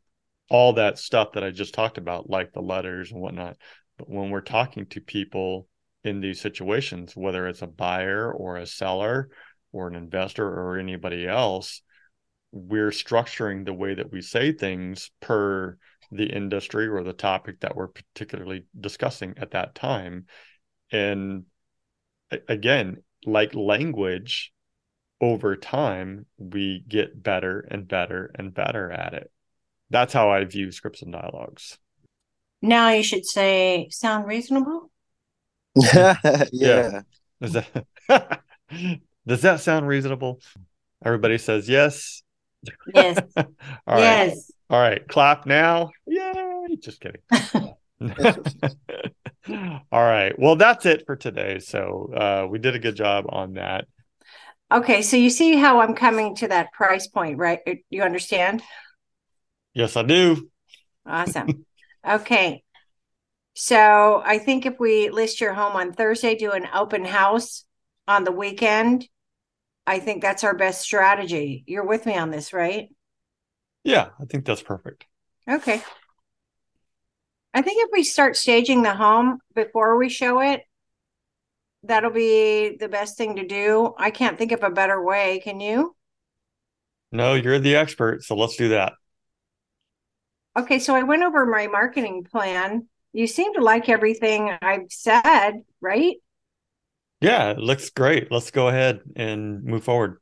all 0.49 0.73
that 0.73 0.97
stuff 0.97 1.33
that 1.33 1.43
i 1.43 1.51
just 1.51 1.73
talked 1.73 1.97
about 1.97 2.29
like 2.29 2.53
the 2.53 2.61
letters 2.61 3.11
and 3.11 3.21
whatnot. 3.21 3.57
But 3.97 4.09
when 4.09 4.29
we're 4.29 4.41
talking 4.41 4.85
to 4.87 5.01
people 5.01 5.67
in 6.03 6.21
these 6.21 6.41
situations, 6.41 7.15
whether 7.15 7.47
it's 7.47 7.61
a 7.61 7.67
buyer 7.67 8.31
or 8.31 8.57
a 8.57 8.65
seller 8.65 9.29
or 9.71 9.87
an 9.87 9.95
investor 9.95 10.47
or 10.47 10.77
anybody 10.77 11.27
else, 11.27 11.81
we're 12.57 12.89
structuring 12.89 13.65
the 13.65 13.73
way 13.73 13.93
that 13.93 14.11
we 14.11 14.21
say 14.21 14.51
things 14.51 15.11
per 15.21 15.77
the 16.11 16.25
industry 16.25 16.87
or 16.87 17.03
the 17.03 17.13
topic 17.13 17.59
that 17.59 17.75
we're 17.75 17.87
particularly 17.87 18.65
discussing 18.79 19.33
at 19.37 19.51
that 19.51 19.75
time. 19.75 20.25
And 20.91 21.43
again, 22.47 22.97
like 23.25 23.53
language, 23.53 24.53
over 25.19 25.55
time, 25.55 26.25
we 26.37 26.83
get 26.87 27.21
better 27.21 27.65
and 27.71 27.87
better 27.87 28.31
and 28.35 28.53
better 28.53 28.91
at 28.91 29.13
it. 29.13 29.31
That's 29.89 30.13
how 30.13 30.29
I 30.29 30.43
view 30.43 30.71
scripts 30.71 31.01
and 31.01 31.11
dialogues. 31.11 31.77
Now 32.61 32.89
you 32.89 33.03
should 33.03 33.25
say, 33.25 33.87
sound 33.89 34.27
reasonable? 34.27 34.91
yeah. 35.75 36.43
yeah. 36.51 37.01
Does 37.41 37.53
that, 37.53 38.41
does 39.27 39.41
that 39.41 39.61
sound 39.61 39.87
reasonable? 39.87 40.39
Everybody 41.03 41.37
says 41.37 41.69
yes. 41.69 42.23
Yes. 42.93 43.19
All 43.37 43.45
right. 43.87 43.99
yes. 43.99 44.51
All 44.69 44.79
right. 44.79 45.07
Clap 45.07 45.45
now. 45.45 45.91
Yay. 46.05 46.77
Just 46.79 47.01
kidding. 47.01 47.21
All 49.91 50.03
right. 50.03 50.37
Well, 50.37 50.55
that's 50.55 50.85
it 50.85 51.05
for 51.05 51.15
today. 51.15 51.59
So 51.59 52.11
uh, 52.13 52.47
we 52.49 52.59
did 52.59 52.75
a 52.75 52.79
good 52.79 52.95
job 52.95 53.25
on 53.29 53.53
that. 53.53 53.85
Okay. 54.71 55.01
So 55.01 55.17
you 55.17 55.29
see 55.29 55.55
how 55.55 55.79
I'm 55.79 55.95
coming 55.95 56.35
to 56.37 56.49
that 56.49 56.73
price 56.73 57.07
point, 57.07 57.37
right? 57.37 57.59
You 57.89 58.03
understand? 58.03 58.61
Yes, 59.73 59.95
I 59.95 60.03
do. 60.03 60.49
Awesome. 61.05 61.65
okay. 62.07 62.63
So 63.53 64.21
I 64.23 64.37
think 64.37 64.65
if 64.65 64.79
we 64.79 65.09
list 65.09 65.41
your 65.41 65.53
home 65.53 65.75
on 65.75 65.93
Thursday, 65.93 66.35
do 66.35 66.51
an 66.51 66.67
open 66.73 67.05
house 67.05 67.65
on 68.07 68.23
the 68.23 68.31
weekend, 68.31 69.07
I 69.87 69.99
think 69.99 70.21
that's 70.21 70.43
our 70.43 70.53
best 70.53 70.81
strategy. 70.81 71.63
You're 71.65 71.85
with 71.85 72.05
me 72.05 72.17
on 72.17 72.29
this, 72.29 72.51
right? 72.51 72.89
Yeah, 73.85 74.09
I 74.19 74.25
think 74.25 74.45
that's 74.45 74.61
perfect. 74.61 75.05
Okay. 75.49 75.81
I 77.53 77.61
think 77.61 77.83
if 77.83 77.89
we 77.93 78.03
start 78.03 78.35
staging 78.35 78.83
the 78.83 78.93
home 78.93 79.39
before 79.55 79.95
we 79.95 80.09
show 80.09 80.41
it, 80.41 80.63
that'll 81.83 82.11
be 82.11 82.75
the 82.77 82.89
best 82.89 83.17
thing 83.17 83.37
to 83.37 83.47
do. 83.47 83.93
I 83.97 84.11
can't 84.11 84.37
think 84.37 84.51
of 84.51 84.61
a 84.61 84.69
better 84.69 85.01
way. 85.01 85.39
Can 85.41 85.61
you? 85.61 85.95
No, 87.13 87.35
you're 87.35 87.57
the 87.57 87.77
expert. 87.77 88.25
So 88.25 88.35
let's 88.35 88.57
do 88.57 88.69
that. 88.69 88.93
Okay. 90.57 90.79
So 90.79 90.95
I 90.95 91.03
went 91.03 91.23
over 91.23 91.45
my 91.45 91.67
marketing 91.67 92.25
plan. 92.29 92.89
You 93.13 93.25
seem 93.25 93.53
to 93.53 93.61
like 93.61 93.87
everything 93.87 94.51
I've 94.61 94.91
said, 94.91 95.63
right? 95.79 96.17
Yeah, 97.21 97.51
it 97.51 97.57
looks 97.57 97.89
great. 97.89 98.31
Let's 98.31 98.51
go 98.51 98.67
ahead 98.67 99.01
and 99.15 99.63
move 99.63 99.83
forward. 99.83 100.17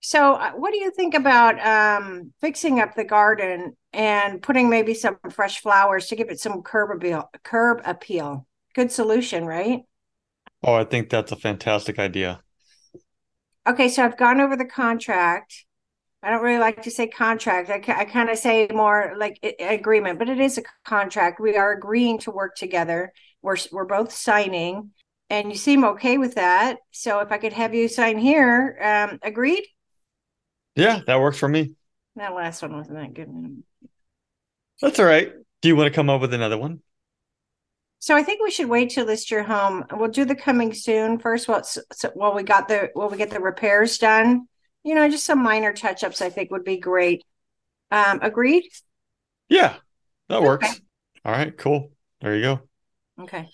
So, 0.00 0.34
uh, 0.34 0.52
what 0.52 0.72
do 0.72 0.78
you 0.78 0.90
think 0.90 1.14
about 1.14 1.60
um, 1.60 2.32
fixing 2.40 2.80
up 2.80 2.94
the 2.94 3.04
garden 3.04 3.76
and 3.92 4.40
putting 4.40 4.70
maybe 4.70 4.94
some 4.94 5.18
fresh 5.30 5.60
flowers 5.60 6.06
to 6.06 6.16
give 6.16 6.30
it 6.30 6.40
some 6.40 6.62
curb 6.62 6.90
appeal? 6.96 7.28
Curb 7.42 7.82
appeal. 7.84 8.46
Good 8.74 8.90
solution, 8.90 9.44
right? 9.44 9.82
Oh, 10.62 10.74
I 10.74 10.84
think 10.84 11.10
that's 11.10 11.32
a 11.32 11.36
fantastic 11.36 11.98
idea. 11.98 12.40
Okay, 13.66 13.88
so 13.88 14.04
I've 14.04 14.16
gone 14.16 14.40
over 14.40 14.56
the 14.56 14.64
contract. 14.64 15.66
I 16.22 16.30
don't 16.30 16.42
really 16.42 16.58
like 16.58 16.82
to 16.82 16.90
say 16.90 17.06
contract. 17.06 17.70
I, 17.70 17.82
I 17.94 18.04
kind 18.04 18.28
of 18.30 18.38
say 18.38 18.68
more 18.72 19.14
like 19.18 19.38
agreement, 19.60 20.18
but 20.18 20.28
it 20.28 20.40
is 20.40 20.58
a 20.58 20.62
contract. 20.84 21.40
We 21.40 21.56
are 21.56 21.72
agreeing 21.72 22.18
to 22.20 22.30
work 22.30 22.56
together. 22.56 23.12
We're 23.42 23.56
we're 23.72 23.86
both 23.86 24.12
signing, 24.12 24.90
and 25.30 25.50
you 25.50 25.56
seem 25.56 25.84
okay 25.84 26.18
with 26.18 26.34
that. 26.34 26.78
So 26.90 27.20
if 27.20 27.30
I 27.32 27.38
could 27.38 27.52
have 27.52 27.72
you 27.72 27.88
sign 27.88 28.18
here, 28.18 28.76
um, 28.82 29.18
agreed. 29.22 29.64
Yeah, 30.74 31.00
that 31.06 31.20
works 31.20 31.38
for 31.38 31.48
me. 31.48 31.74
That 32.16 32.34
last 32.34 32.60
one 32.60 32.76
wasn't 32.76 32.98
that 32.98 33.14
good. 33.14 33.62
That's 34.82 34.98
all 34.98 35.06
right. 35.06 35.32
Do 35.62 35.68
you 35.68 35.76
want 35.76 35.86
to 35.86 35.94
come 35.94 36.10
up 36.10 36.20
with 36.20 36.34
another 36.34 36.58
one? 36.58 36.80
So 38.00 38.16
I 38.16 38.22
think 38.22 38.42
we 38.42 38.50
should 38.50 38.68
wait 38.68 38.90
to 38.90 39.04
list 39.04 39.30
your 39.30 39.42
home. 39.42 39.84
We'll 39.92 40.10
do 40.10 40.24
the 40.24 40.34
coming 40.34 40.72
soon 40.72 41.18
first. 41.18 41.48
While 41.48 41.62
so, 41.64 42.10
while 42.14 42.34
we 42.34 42.42
got 42.42 42.66
the 42.66 42.90
while 42.94 43.10
we 43.10 43.18
get 43.18 43.30
the 43.30 43.40
repairs 43.40 43.98
done, 43.98 44.48
you 44.84 44.94
know, 44.94 45.08
just 45.08 45.26
some 45.26 45.42
minor 45.42 45.72
touch 45.72 46.02
ups. 46.02 46.22
I 46.22 46.30
think 46.30 46.50
would 46.50 46.64
be 46.64 46.78
great. 46.78 47.24
Um, 47.90 48.20
agreed. 48.22 48.64
Yeah, 49.48 49.76
that 50.28 50.42
works. 50.42 50.66
Okay. 50.66 50.78
All 51.24 51.32
right, 51.32 51.56
cool. 51.56 51.92
There 52.22 52.34
you 52.34 52.42
go. 52.42 52.60
Okay. 53.20 53.48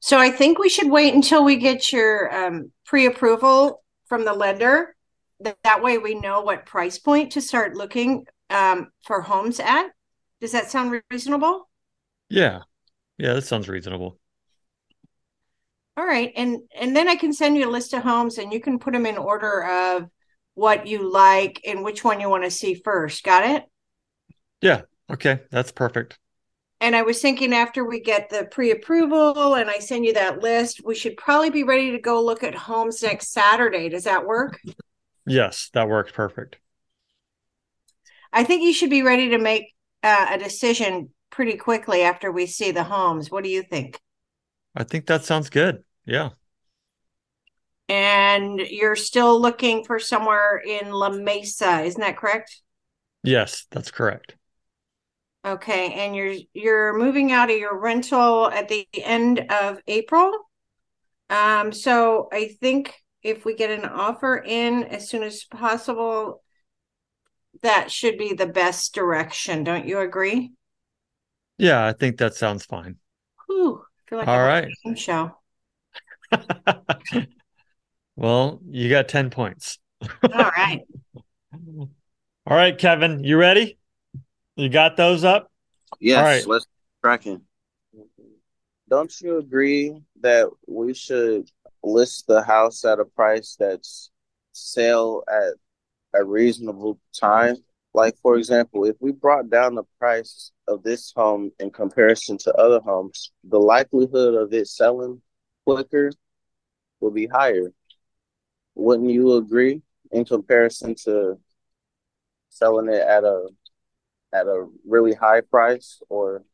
So 0.00 0.18
I 0.18 0.30
think 0.30 0.58
we 0.58 0.68
should 0.68 0.90
wait 0.90 1.14
until 1.14 1.44
we 1.44 1.56
get 1.56 1.92
your 1.92 2.34
um, 2.34 2.72
pre-approval 2.86 3.82
from 4.06 4.24
the 4.24 4.32
lender 4.32 4.96
that 5.40 5.56
that 5.64 5.82
way 5.82 5.98
we 5.98 6.14
know 6.14 6.40
what 6.40 6.66
price 6.66 6.98
point 6.98 7.32
to 7.32 7.40
start 7.40 7.76
looking 7.76 8.26
um, 8.50 8.88
for 9.02 9.22
homes 9.22 9.60
at. 9.60 9.88
Does 10.40 10.52
that 10.52 10.70
sound 10.70 11.00
reasonable? 11.10 11.68
Yeah. 12.28 12.60
Yeah, 13.18 13.34
that 13.34 13.42
sounds 13.42 13.68
reasonable. 13.68 14.18
All 15.96 16.06
right. 16.06 16.32
And 16.34 16.60
and 16.74 16.96
then 16.96 17.08
I 17.08 17.16
can 17.16 17.32
send 17.32 17.56
you 17.56 17.68
a 17.68 17.70
list 17.70 17.92
of 17.92 18.02
homes 18.02 18.38
and 18.38 18.52
you 18.52 18.60
can 18.60 18.78
put 18.78 18.94
them 18.94 19.04
in 19.04 19.18
order 19.18 19.64
of 19.64 20.08
what 20.54 20.86
you 20.86 21.10
like 21.10 21.60
and 21.66 21.84
which 21.84 22.02
one 22.02 22.20
you 22.20 22.30
want 22.30 22.44
to 22.44 22.50
see 22.50 22.74
first. 22.74 23.22
Got 23.22 23.44
it? 23.44 23.64
Yeah. 24.62 24.82
Okay. 25.10 25.40
That's 25.50 25.72
perfect. 25.72 26.18
And 26.80 26.96
I 26.96 27.02
was 27.02 27.20
thinking 27.20 27.52
after 27.52 27.84
we 27.84 28.00
get 28.00 28.30
the 28.30 28.48
pre 28.50 28.70
approval 28.70 29.54
and 29.54 29.68
I 29.68 29.78
send 29.78 30.06
you 30.06 30.14
that 30.14 30.40
list, 30.40 30.80
we 30.84 30.94
should 30.94 31.16
probably 31.16 31.50
be 31.50 31.62
ready 31.62 31.90
to 31.90 31.98
go 31.98 32.24
look 32.24 32.42
at 32.42 32.54
homes 32.54 33.02
next 33.02 33.32
Saturday. 33.32 33.88
Does 33.90 34.04
that 34.04 34.26
work? 34.26 34.58
Yes, 35.26 35.70
that 35.74 35.88
works 35.88 36.10
perfect. 36.12 36.56
I 38.32 38.44
think 38.44 38.62
you 38.62 38.72
should 38.72 38.90
be 38.90 39.02
ready 39.02 39.30
to 39.30 39.38
make 39.38 39.74
uh, 40.02 40.28
a 40.30 40.38
decision 40.38 41.10
pretty 41.30 41.56
quickly 41.56 42.02
after 42.02 42.32
we 42.32 42.46
see 42.46 42.70
the 42.70 42.84
homes. 42.84 43.30
What 43.30 43.44
do 43.44 43.50
you 43.50 43.62
think? 43.62 44.00
I 44.74 44.84
think 44.84 45.06
that 45.06 45.24
sounds 45.24 45.50
good. 45.50 45.84
Yeah. 46.06 46.30
And 47.88 48.60
you're 48.60 48.96
still 48.96 49.40
looking 49.40 49.84
for 49.84 49.98
somewhere 49.98 50.58
in 50.58 50.92
La 50.92 51.10
Mesa, 51.10 51.80
isn't 51.82 52.00
that 52.00 52.16
correct? 52.16 52.62
Yes, 53.22 53.66
that's 53.70 53.90
correct. 53.90 54.36
Okay, 55.44 55.94
and 55.94 56.14
you're 56.14 56.34
you're 56.52 56.98
moving 56.98 57.32
out 57.32 57.50
of 57.50 57.56
your 57.56 57.78
rental 57.78 58.50
at 58.50 58.68
the 58.68 58.86
end 58.94 59.40
of 59.50 59.80
April. 59.86 60.32
Um, 61.30 61.72
so 61.72 62.28
I 62.32 62.56
think 62.60 62.94
if 63.22 63.44
we 63.44 63.54
get 63.54 63.70
an 63.70 63.86
offer 63.86 64.36
in 64.36 64.84
as 64.84 65.08
soon 65.08 65.22
as 65.22 65.44
possible, 65.44 66.42
that 67.62 67.90
should 67.90 68.18
be 68.18 68.34
the 68.34 68.46
best 68.46 68.94
direction. 68.94 69.64
Don't 69.64 69.86
you 69.86 70.00
agree? 70.00 70.52
Yeah, 71.58 71.86
I 71.86 71.92
think 71.92 72.18
that 72.18 72.34
sounds 72.34 72.64
fine. 72.64 72.96
Whew, 73.46 73.82
I 73.82 74.08
feel 74.08 74.18
like 74.18 74.28
All 74.28 74.38
right. 74.38 74.68
show. 74.96 75.36
well, 78.16 78.60
you 78.68 78.88
got 78.90 79.08
10 79.08 79.30
points. 79.30 79.78
All 80.32 80.50
right. 80.56 80.80
All 82.46 82.56
right, 82.56 82.76
Kevin, 82.76 83.24
you 83.24 83.36
ready? 83.36 83.79
You 84.56 84.68
got 84.68 84.96
those 84.96 85.24
up? 85.24 85.50
Yes, 86.00 86.18
All 86.18 86.24
right. 86.24 86.46
let's 86.46 86.66
cracking. 87.02 87.42
Don't 88.88 89.12
you 89.20 89.38
agree 89.38 90.02
that 90.20 90.48
we 90.66 90.94
should 90.94 91.48
list 91.82 92.26
the 92.26 92.42
house 92.42 92.84
at 92.84 92.98
a 92.98 93.04
price 93.04 93.56
that's 93.58 94.10
sale 94.52 95.22
at 95.28 95.54
a 96.20 96.24
reasonable 96.24 96.98
time. 97.18 97.56
Like 97.94 98.16
for 98.22 98.36
example, 98.36 98.84
if 98.84 98.96
we 99.00 99.12
brought 99.12 99.50
down 99.50 99.74
the 99.74 99.84
price 99.98 100.52
of 100.68 100.82
this 100.82 101.12
home 101.14 101.50
in 101.58 101.70
comparison 101.70 102.38
to 102.38 102.54
other 102.54 102.80
homes, 102.80 103.32
the 103.44 103.58
likelihood 103.58 104.34
of 104.34 104.52
it 104.52 104.68
selling 104.68 105.20
quicker 105.64 106.10
will 107.00 107.10
be 107.10 107.26
higher. 107.26 107.72
Wouldn't 108.74 109.10
you 109.10 109.34
agree 109.34 109.82
in 110.12 110.24
comparison 110.24 110.94
to 111.04 111.38
selling 112.50 112.88
it 112.88 113.00
at 113.00 113.24
a 113.24 113.48
at 114.32 114.46
a 114.46 114.66
really 114.86 115.14
high 115.14 115.40
price 115.40 116.00
or 116.08 116.44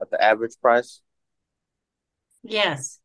at 0.00 0.10
the 0.10 0.22
average 0.22 0.54
price? 0.60 1.00
Yes. 2.42 3.00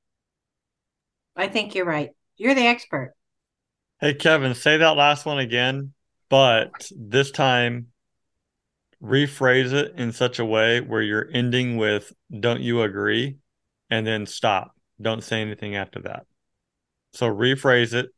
I 1.36 1.48
think 1.48 1.76
you're 1.76 1.86
right. 1.86 2.12
You're 2.38 2.56
the 2.56 2.68
expert. 2.68 3.14
Hey, 4.00 4.14
Kevin, 4.14 4.56
say 4.56 4.78
that 4.78 4.98
last 4.98 5.26
one 5.26 5.40
again, 5.40 5.94
but 6.30 6.90
this 6.96 7.32
time 7.32 7.88
rephrase 9.02 9.74
it 9.74 9.94
in 9.98 10.12
such 10.12 10.40
a 10.40 10.46
way 10.46 10.82
where 10.82 11.02
you're 11.02 11.30
ending 11.34 11.78
with, 11.78 12.14
don't 12.40 12.62
you 12.62 12.82
agree? 12.82 13.38
And 13.90 14.06
then 14.06 14.26
stop. 14.26 14.76
Don't 15.02 15.24
say 15.24 15.42
anything 15.42 15.76
after 15.76 16.02
that. 16.02 16.26
So 17.14 17.28
rephrase 17.28 17.94
it, 17.94 18.10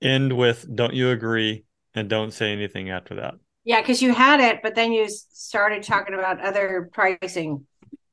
end 0.00 0.36
with, 0.36 0.66
don't 0.74 0.94
you 0.94 1.10
agree? 1.10 1.64
And 1.94 2.08
don't 2.08 2.32
say 2.32 2.52
anything 2.52 2.90
after 2.90 3.16
that. 3.16 3.34
Yeah, 3.64 3.80
because 3.80 4.00
you 4.00 4.14
had 4.14 4.40
it, 4.40 4.60
but 4.62 4.74
then 4.74 4.92
you 4.92 5.06
started 5.08 5.82
talking 5.82 6.14
about 6.14 6.40
other 6.40 6.88
pricing, 6.92 7.66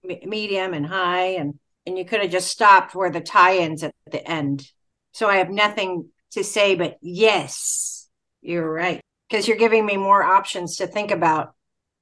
medium 0.04 0.74
and 0.74 0.86
high, 0.86 1.36
and 1.36 1.60
and 1.86 1.98
you 1.98 2.04
could 2.04 2.22
have 2.22 2.32
just 2.32 2.52
stopped 2.52 2.94
where 2.96 3.10
the 3.10 3.22
tie 3.22 3.60
ends 3.60 3.82
at 3.82 3.96
the 4.12 4.26
end. 4.30 4.70
So 5.14 5.30
I 5.30 5.38
have 5.38 5.50
nothing 5.50 6.10
to 6.32 6.44
say 6.44 6.76
but 6.76 6.98
yes, 7.02 8.10
you're 8.42 8.70
right. 8.70 9.00
Because 9.30 9.48
you're 9.48 9.58
giving 9.58 9.86
me 9.86 9.96
more 9.96 10.22
options 10.22 10.78
to 10.78 10.88
think 10.88 11.12
about 11.12 11.54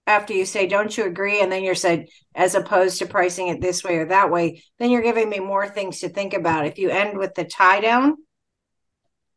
after 0.08 0.34
you 0.34 0.46
say, 0.46 0.68
don't 0.68 0.96
you 0.98 1.06
agree? 1.06 1.42
And 1.42 1.52
then 1.52 1.64
you're 1.64 1.76
said, 1.76 2.08
as 2.36 2.56
opposed 2.56 3.00
to 3.00 3.06
pricing 3.06 3.48
it 3.48 3.62
this 3.62 3.84
way 3.84 3.98
or 3.98 4.06
that 4.08 4.32
way, 4.32 4.64
then 4.80 4.90
you're 4.90 5.02
giving 5.02 5.30
me 5.30 5.40
more 5.40 5.68
things 5.68 6.00
to 6.00 6.10
think 6.10 6.34
about. 6.34 6.66
If 6.66 6.78
you 6.78 6.90
end 6.90 7.18
with 7.18 7.36
the 7.36 7.46
tie 7.46 7.80
down, 7.80 8.16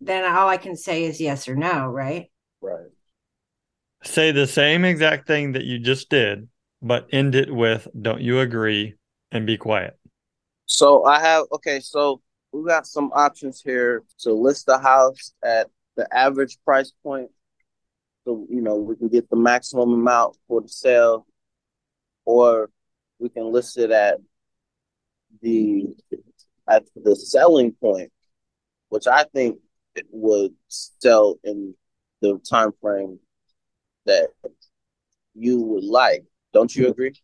then 0.00 0.30
all 0.30 0.48
I 0.48 0.56
can 0.56 0.76
say 0.76 1.04
is 1.04 1.20
yes 1.20 1.48
or 1.48 1.56
no, 1.56 1.86
right? 1.86 2.30
Right. 2.60 2.88
Say 4.08 4.32
the 4.32 4.46
same 4.46 4.84
exact 4.84 5.26
thing 5.26 5.52
that 5.52 5.64
you 5.64 5.78
just 5.78 6.08
did, 6.08 6.48
but 6.80 7.08
end 7.12 7.34
it 7.34 7.54
with, 7.54 7.86
don't 8.00 8.20
you 8.20 8.40
agree? 8.40 8.94
And 9.30 9.46
be 9.46 9.56
quiet. 9.58 9.98
So 10.64 11.04
I 11.04 11.20
have, 11.20 11.44
okay, 11.52 11.80
so 11.80 12.22
we 12.52 12.66
got 12.66 12.86
some 12.86 13.10
options 13.12 13.60
here 13.62 14.02
to 14.20 14.32
list 14.32 14.66
the 14.66 14.78
house 14.78 15.34
at 15.44 15.68
the 15.96 16.06
average 16.16 16.56
price 16.64 16.92
point 17.02 17.30
so 18.28 18.46
you 18.50 18.60
know 18.60 18.76
we 18.76 18.94
can 18.94 19.08
get 19.08 19.30
the 19.30 19.36
maximum 19.36 19.90
amount 19.90 20.36
for 20.46 20.60
the 20.60 20.68
sale, 20.68 21.26
or 22.26 22.68
we 23.18 23.30
can 23.30 23.50
list 23.50 23.78
it 23.78 23.90
at 23.90 24.18
the 25.40 25.86
at 26.68 26.84
the 26.94 27.16
selling 27.16 27.72
point, 27.72 28.12
which 28.90 29.06
I 29.06 29.24
think 29.24 29.58
it 29.94 30.04
would 30.10 30.52
sell 30.68 31.36
in 31.42 31.74
the 32.20 32.38
time 32.46 32.72
frame 32.82 33.18
that 34.08 34.28
you 35.34 35.60
would 35.62 35.84
like. 35.84 36.24
Don't 36.52 36.74
you 36.74 36.88
agree? 36.88 37.14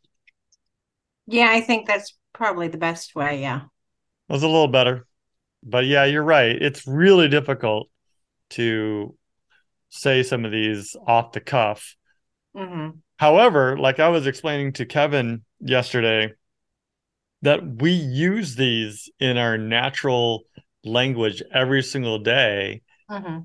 Yeah, 1.27 1.49
I 1.51 1.61
think 1.61 1.87
that's 1.87 2.17
probably 2.33 2.69
the 2.69 2.79
best 2.79 3.15
way. 3.15 3.41
Yeah. 3.41 3.63
It 4.29 4.33
was 4.33 4.43
a 4.43 4.49
little 4.49 4.69
better. 4.69 5.07
But 5.63 5.87
yeah, 5.87 6.05
you're 6.05 6.23
right. 6.23 6.55
It's 6.55 6.87
really 6.87 7.29
difficult 7.29 7.89
to 8.51 9.17
say 9.89 10.23
some 10.23 10.45
of 10.45 10.53
these 10.53 10.95
off 11.07 11.33
the 11.33 11.41
cuff. 11.41 11.97
Mm-hmm. 12.57 12.99
However, 13.17 13.79
like 13.79 14.01
I 14.01 14.09
was 14.09 14.27
explaining 14.27 14.75
to 14.75 14.87
Kevin 14.87 15.43
yesterday, 15.61 16.35
that 17.43 17.83
we 17.83 17.91
use 17.91 18.57
these 18.57 19.11
in 19.21 19.37
our 19.37 19.59
natural 19.59 20.45
language 20.85 21.43
every 21.53 21.83
single 21.83 22.19
day. 22.19 22.83
Mm-hmm. 23.11 23.41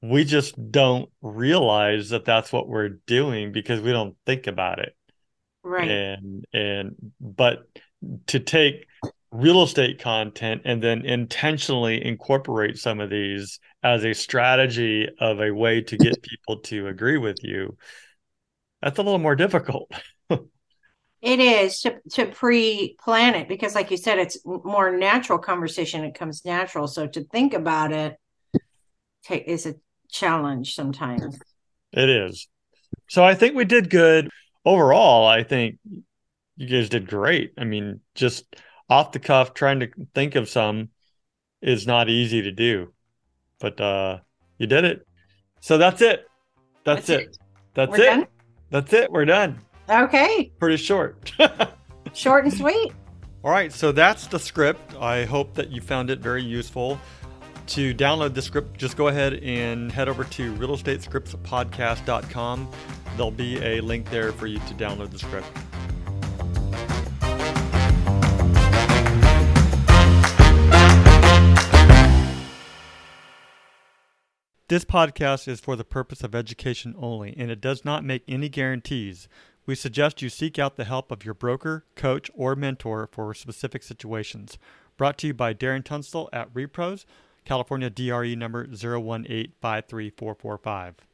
We 0.00 0.24
just 0.24 0.70
don't 0.70 1.10
realize 1.22 2.10
that 2.10 2.24
that's 2.24 2.52
what 2.52 2.68
we're 2.68 3.00
doing 3.06 3.52
because 3.52 3.80
we 3.80 3.92
don't 3.92 4.16
think 4.26 4.46
about 4.46 4.78
it. 4.78 4.94
Right. 5.62 5.90
And 5.90 6.44
and 6.52 6.94
but 7.20 7.66
to 8.28 8.38
take 8.40 8.86
real 9.30 9.62
estate 9.62 10.00
content 10.00 10.62
and 10.64 10.82
then 10.82 11.04
intentionally 11.04 12.04
incorporate 12.04 12.78
some 12.78 13.00
of 13.00 13.10
these 13.10 13.60
as 13.82 14.04
a 14.04 14.14
strategy 14.14 15.06
of 15.20 15.40
a 15.40 15.50
way 15.50 15.82
to 15.82 15.96
get 15.98 16.22
people 16.22 16.60
to 16.60 16.86
agree 16.86 17.18
with 17.18 17.36
you 17.42 17.76
that's 18.80 18.98
a 18.98 19.02
little 19.02 19.18
more 19.18 19.36
difficult 19.36 19.90
it 20.30 21.40
is 21.40 21.80
to, 21.80 21.98
to 22.10 22.24
pre-plan 22.26 23.34
it 23.34 23.48
because 23.48 23.74
like 23.74 23.90
you 23.90 23.98
said 23.98 24.18
it's 24.18 24.38
more 24.46 24.96
natural 24.96 25.38
conversation 25.38 26.04
it 26.04 26.14
comes 26.14 26.44
natural 26.46 26.86
so 26.86 27.06
to 27.06 27.22
think 27.24 27.52
about 27.52 27.92
it 27.92 28.16
take, 29.24 29.44
is 29.46 29.66
a 29.66 29.74
challenge 30.10 30.74
sometimes. 30.74 31.38
It 31.92 32.08
is. 32.08 32.48
So 33.08 33.24
i 33.24 33.34
think 33.34 33.54
we 33.54 33.64
did 33.64 33.90
good. 33.90 34.28
Overall 34.64 35.26
i 35.26 35.42
think 35.42 35.78
you 36.56 36.66
guys 36.66 36.88
did 36.88 37.08
great. 37.08 37.52
I 37.58 37.64
mean 37.64 38.00
just 38.14 38.44
off 38.90 39.12
the 39.12 39.18
cuff 39.18 39.54
trying 39.54 39.80
to 39.80 39.88
think 40.14 40.34
of 40.34 40.48
some 40.48 40.90
is 41.60 41.86
not 41.86 42.08
easy 42.08 42.42
to 42.42 42.52
do 42.52 42.92
but 43.60 43.80
uh 43.80 44.18
you 44.58 44.66
did 44.66 44.84
it. 44.84 45.06
So 45.60 45.78
that's 45.78 46.02
it. 46.02 46.26
That's, 46.84 47.06
that's 47.06 47.10
it. 47.10 47.20
it. 47.28 47.38
that's 47.74 47.90
we're 47.90 48.02
it. 48.02 48.06
done? 48.06 48.26
that's 48.70 48.92
it. 48.92 49.10
We're 49.10 49.24
done. 49.24 49.60
Okay. 49.88 50.52
Pretty 50.58 50.76
short. 50.76 51.32
Short 52.14 52.44
and 52.44 52.52
sweet. 52.52 52.92
All 53.44 53.50
right. 53.50 53.72
So 53.72 53.92
that's 53.92 54.26
the 54.26 54.38
script. 54.38 54.94
I 54.96 55.24
hope 55.24 55.54
that 55.54 55.70
you 55.70 55.80
found 55.80 56.10
it 56.10 56.20
very 56.20 56.42
useful 56.42 56.98
to 57.68 57.94
download 57.94 58.34
the 58.34 58.42
script 58.42 58.76
just 58.78 58.96
go 58.96 59.08
ahead 59.08 59.34
and 59.34 59.92
head 59.92 60.08
over 60.08 60.24
to 60.24 60.54
realestatescriptspodcast.com 60.54 62.68
there'll 63.16 63.30
be 63.30 63.62
a 63.62 63.82
link 63.82 64.08
there 64.10 64.32
for 64.32 64.46
you 64.46 64.58
to 64.60 64.72
download 64.74 65.10
the 65.10 65.18
script 65.18 65.46
This 74.68 74.84
podcast 74.84 75.48
is 75.48 75.60
for 75.60 75.76
the 75.76 75.84
purpose 75.84 76.22
of 76.22 76.34
education 76.34 76.94
only, 76.98 77.34
and 77.38 77.50
it 77.50 77.58
does 77.58 77.86
not 77.86 78.04
make 78.04 78.22
any 78.28 78.50
guarantees. 78.50 79.26
We 79.64 79.74
suggest 79.74 80.20
you 80.20 80.28
seek 80.28 80.58
out 80.58 80.76
the 80.76 80.84
help 80.84 81.10
of 81.10 81.24
your 81.24 81.32
broker, 81.32 81.86
coach, 81.94 82.30
or 82.34 82.54
mentor 82.54 83.08
for 83.10 83.32
specific 83.32 83.82
situations. 83.82 84.58
Brought 84.98 85.16
to 85.18 85.28
you 85.28 85.32
by 85.32 85.54
Darren 85.54 85.82
Tunstall 85.82 86.28
at 86.34 86.52
Repros, 86.52 87.06
California 87.48 87.88
DRE 87.88 88.36
number 88.36 88.66
0185345. 88.66 91.07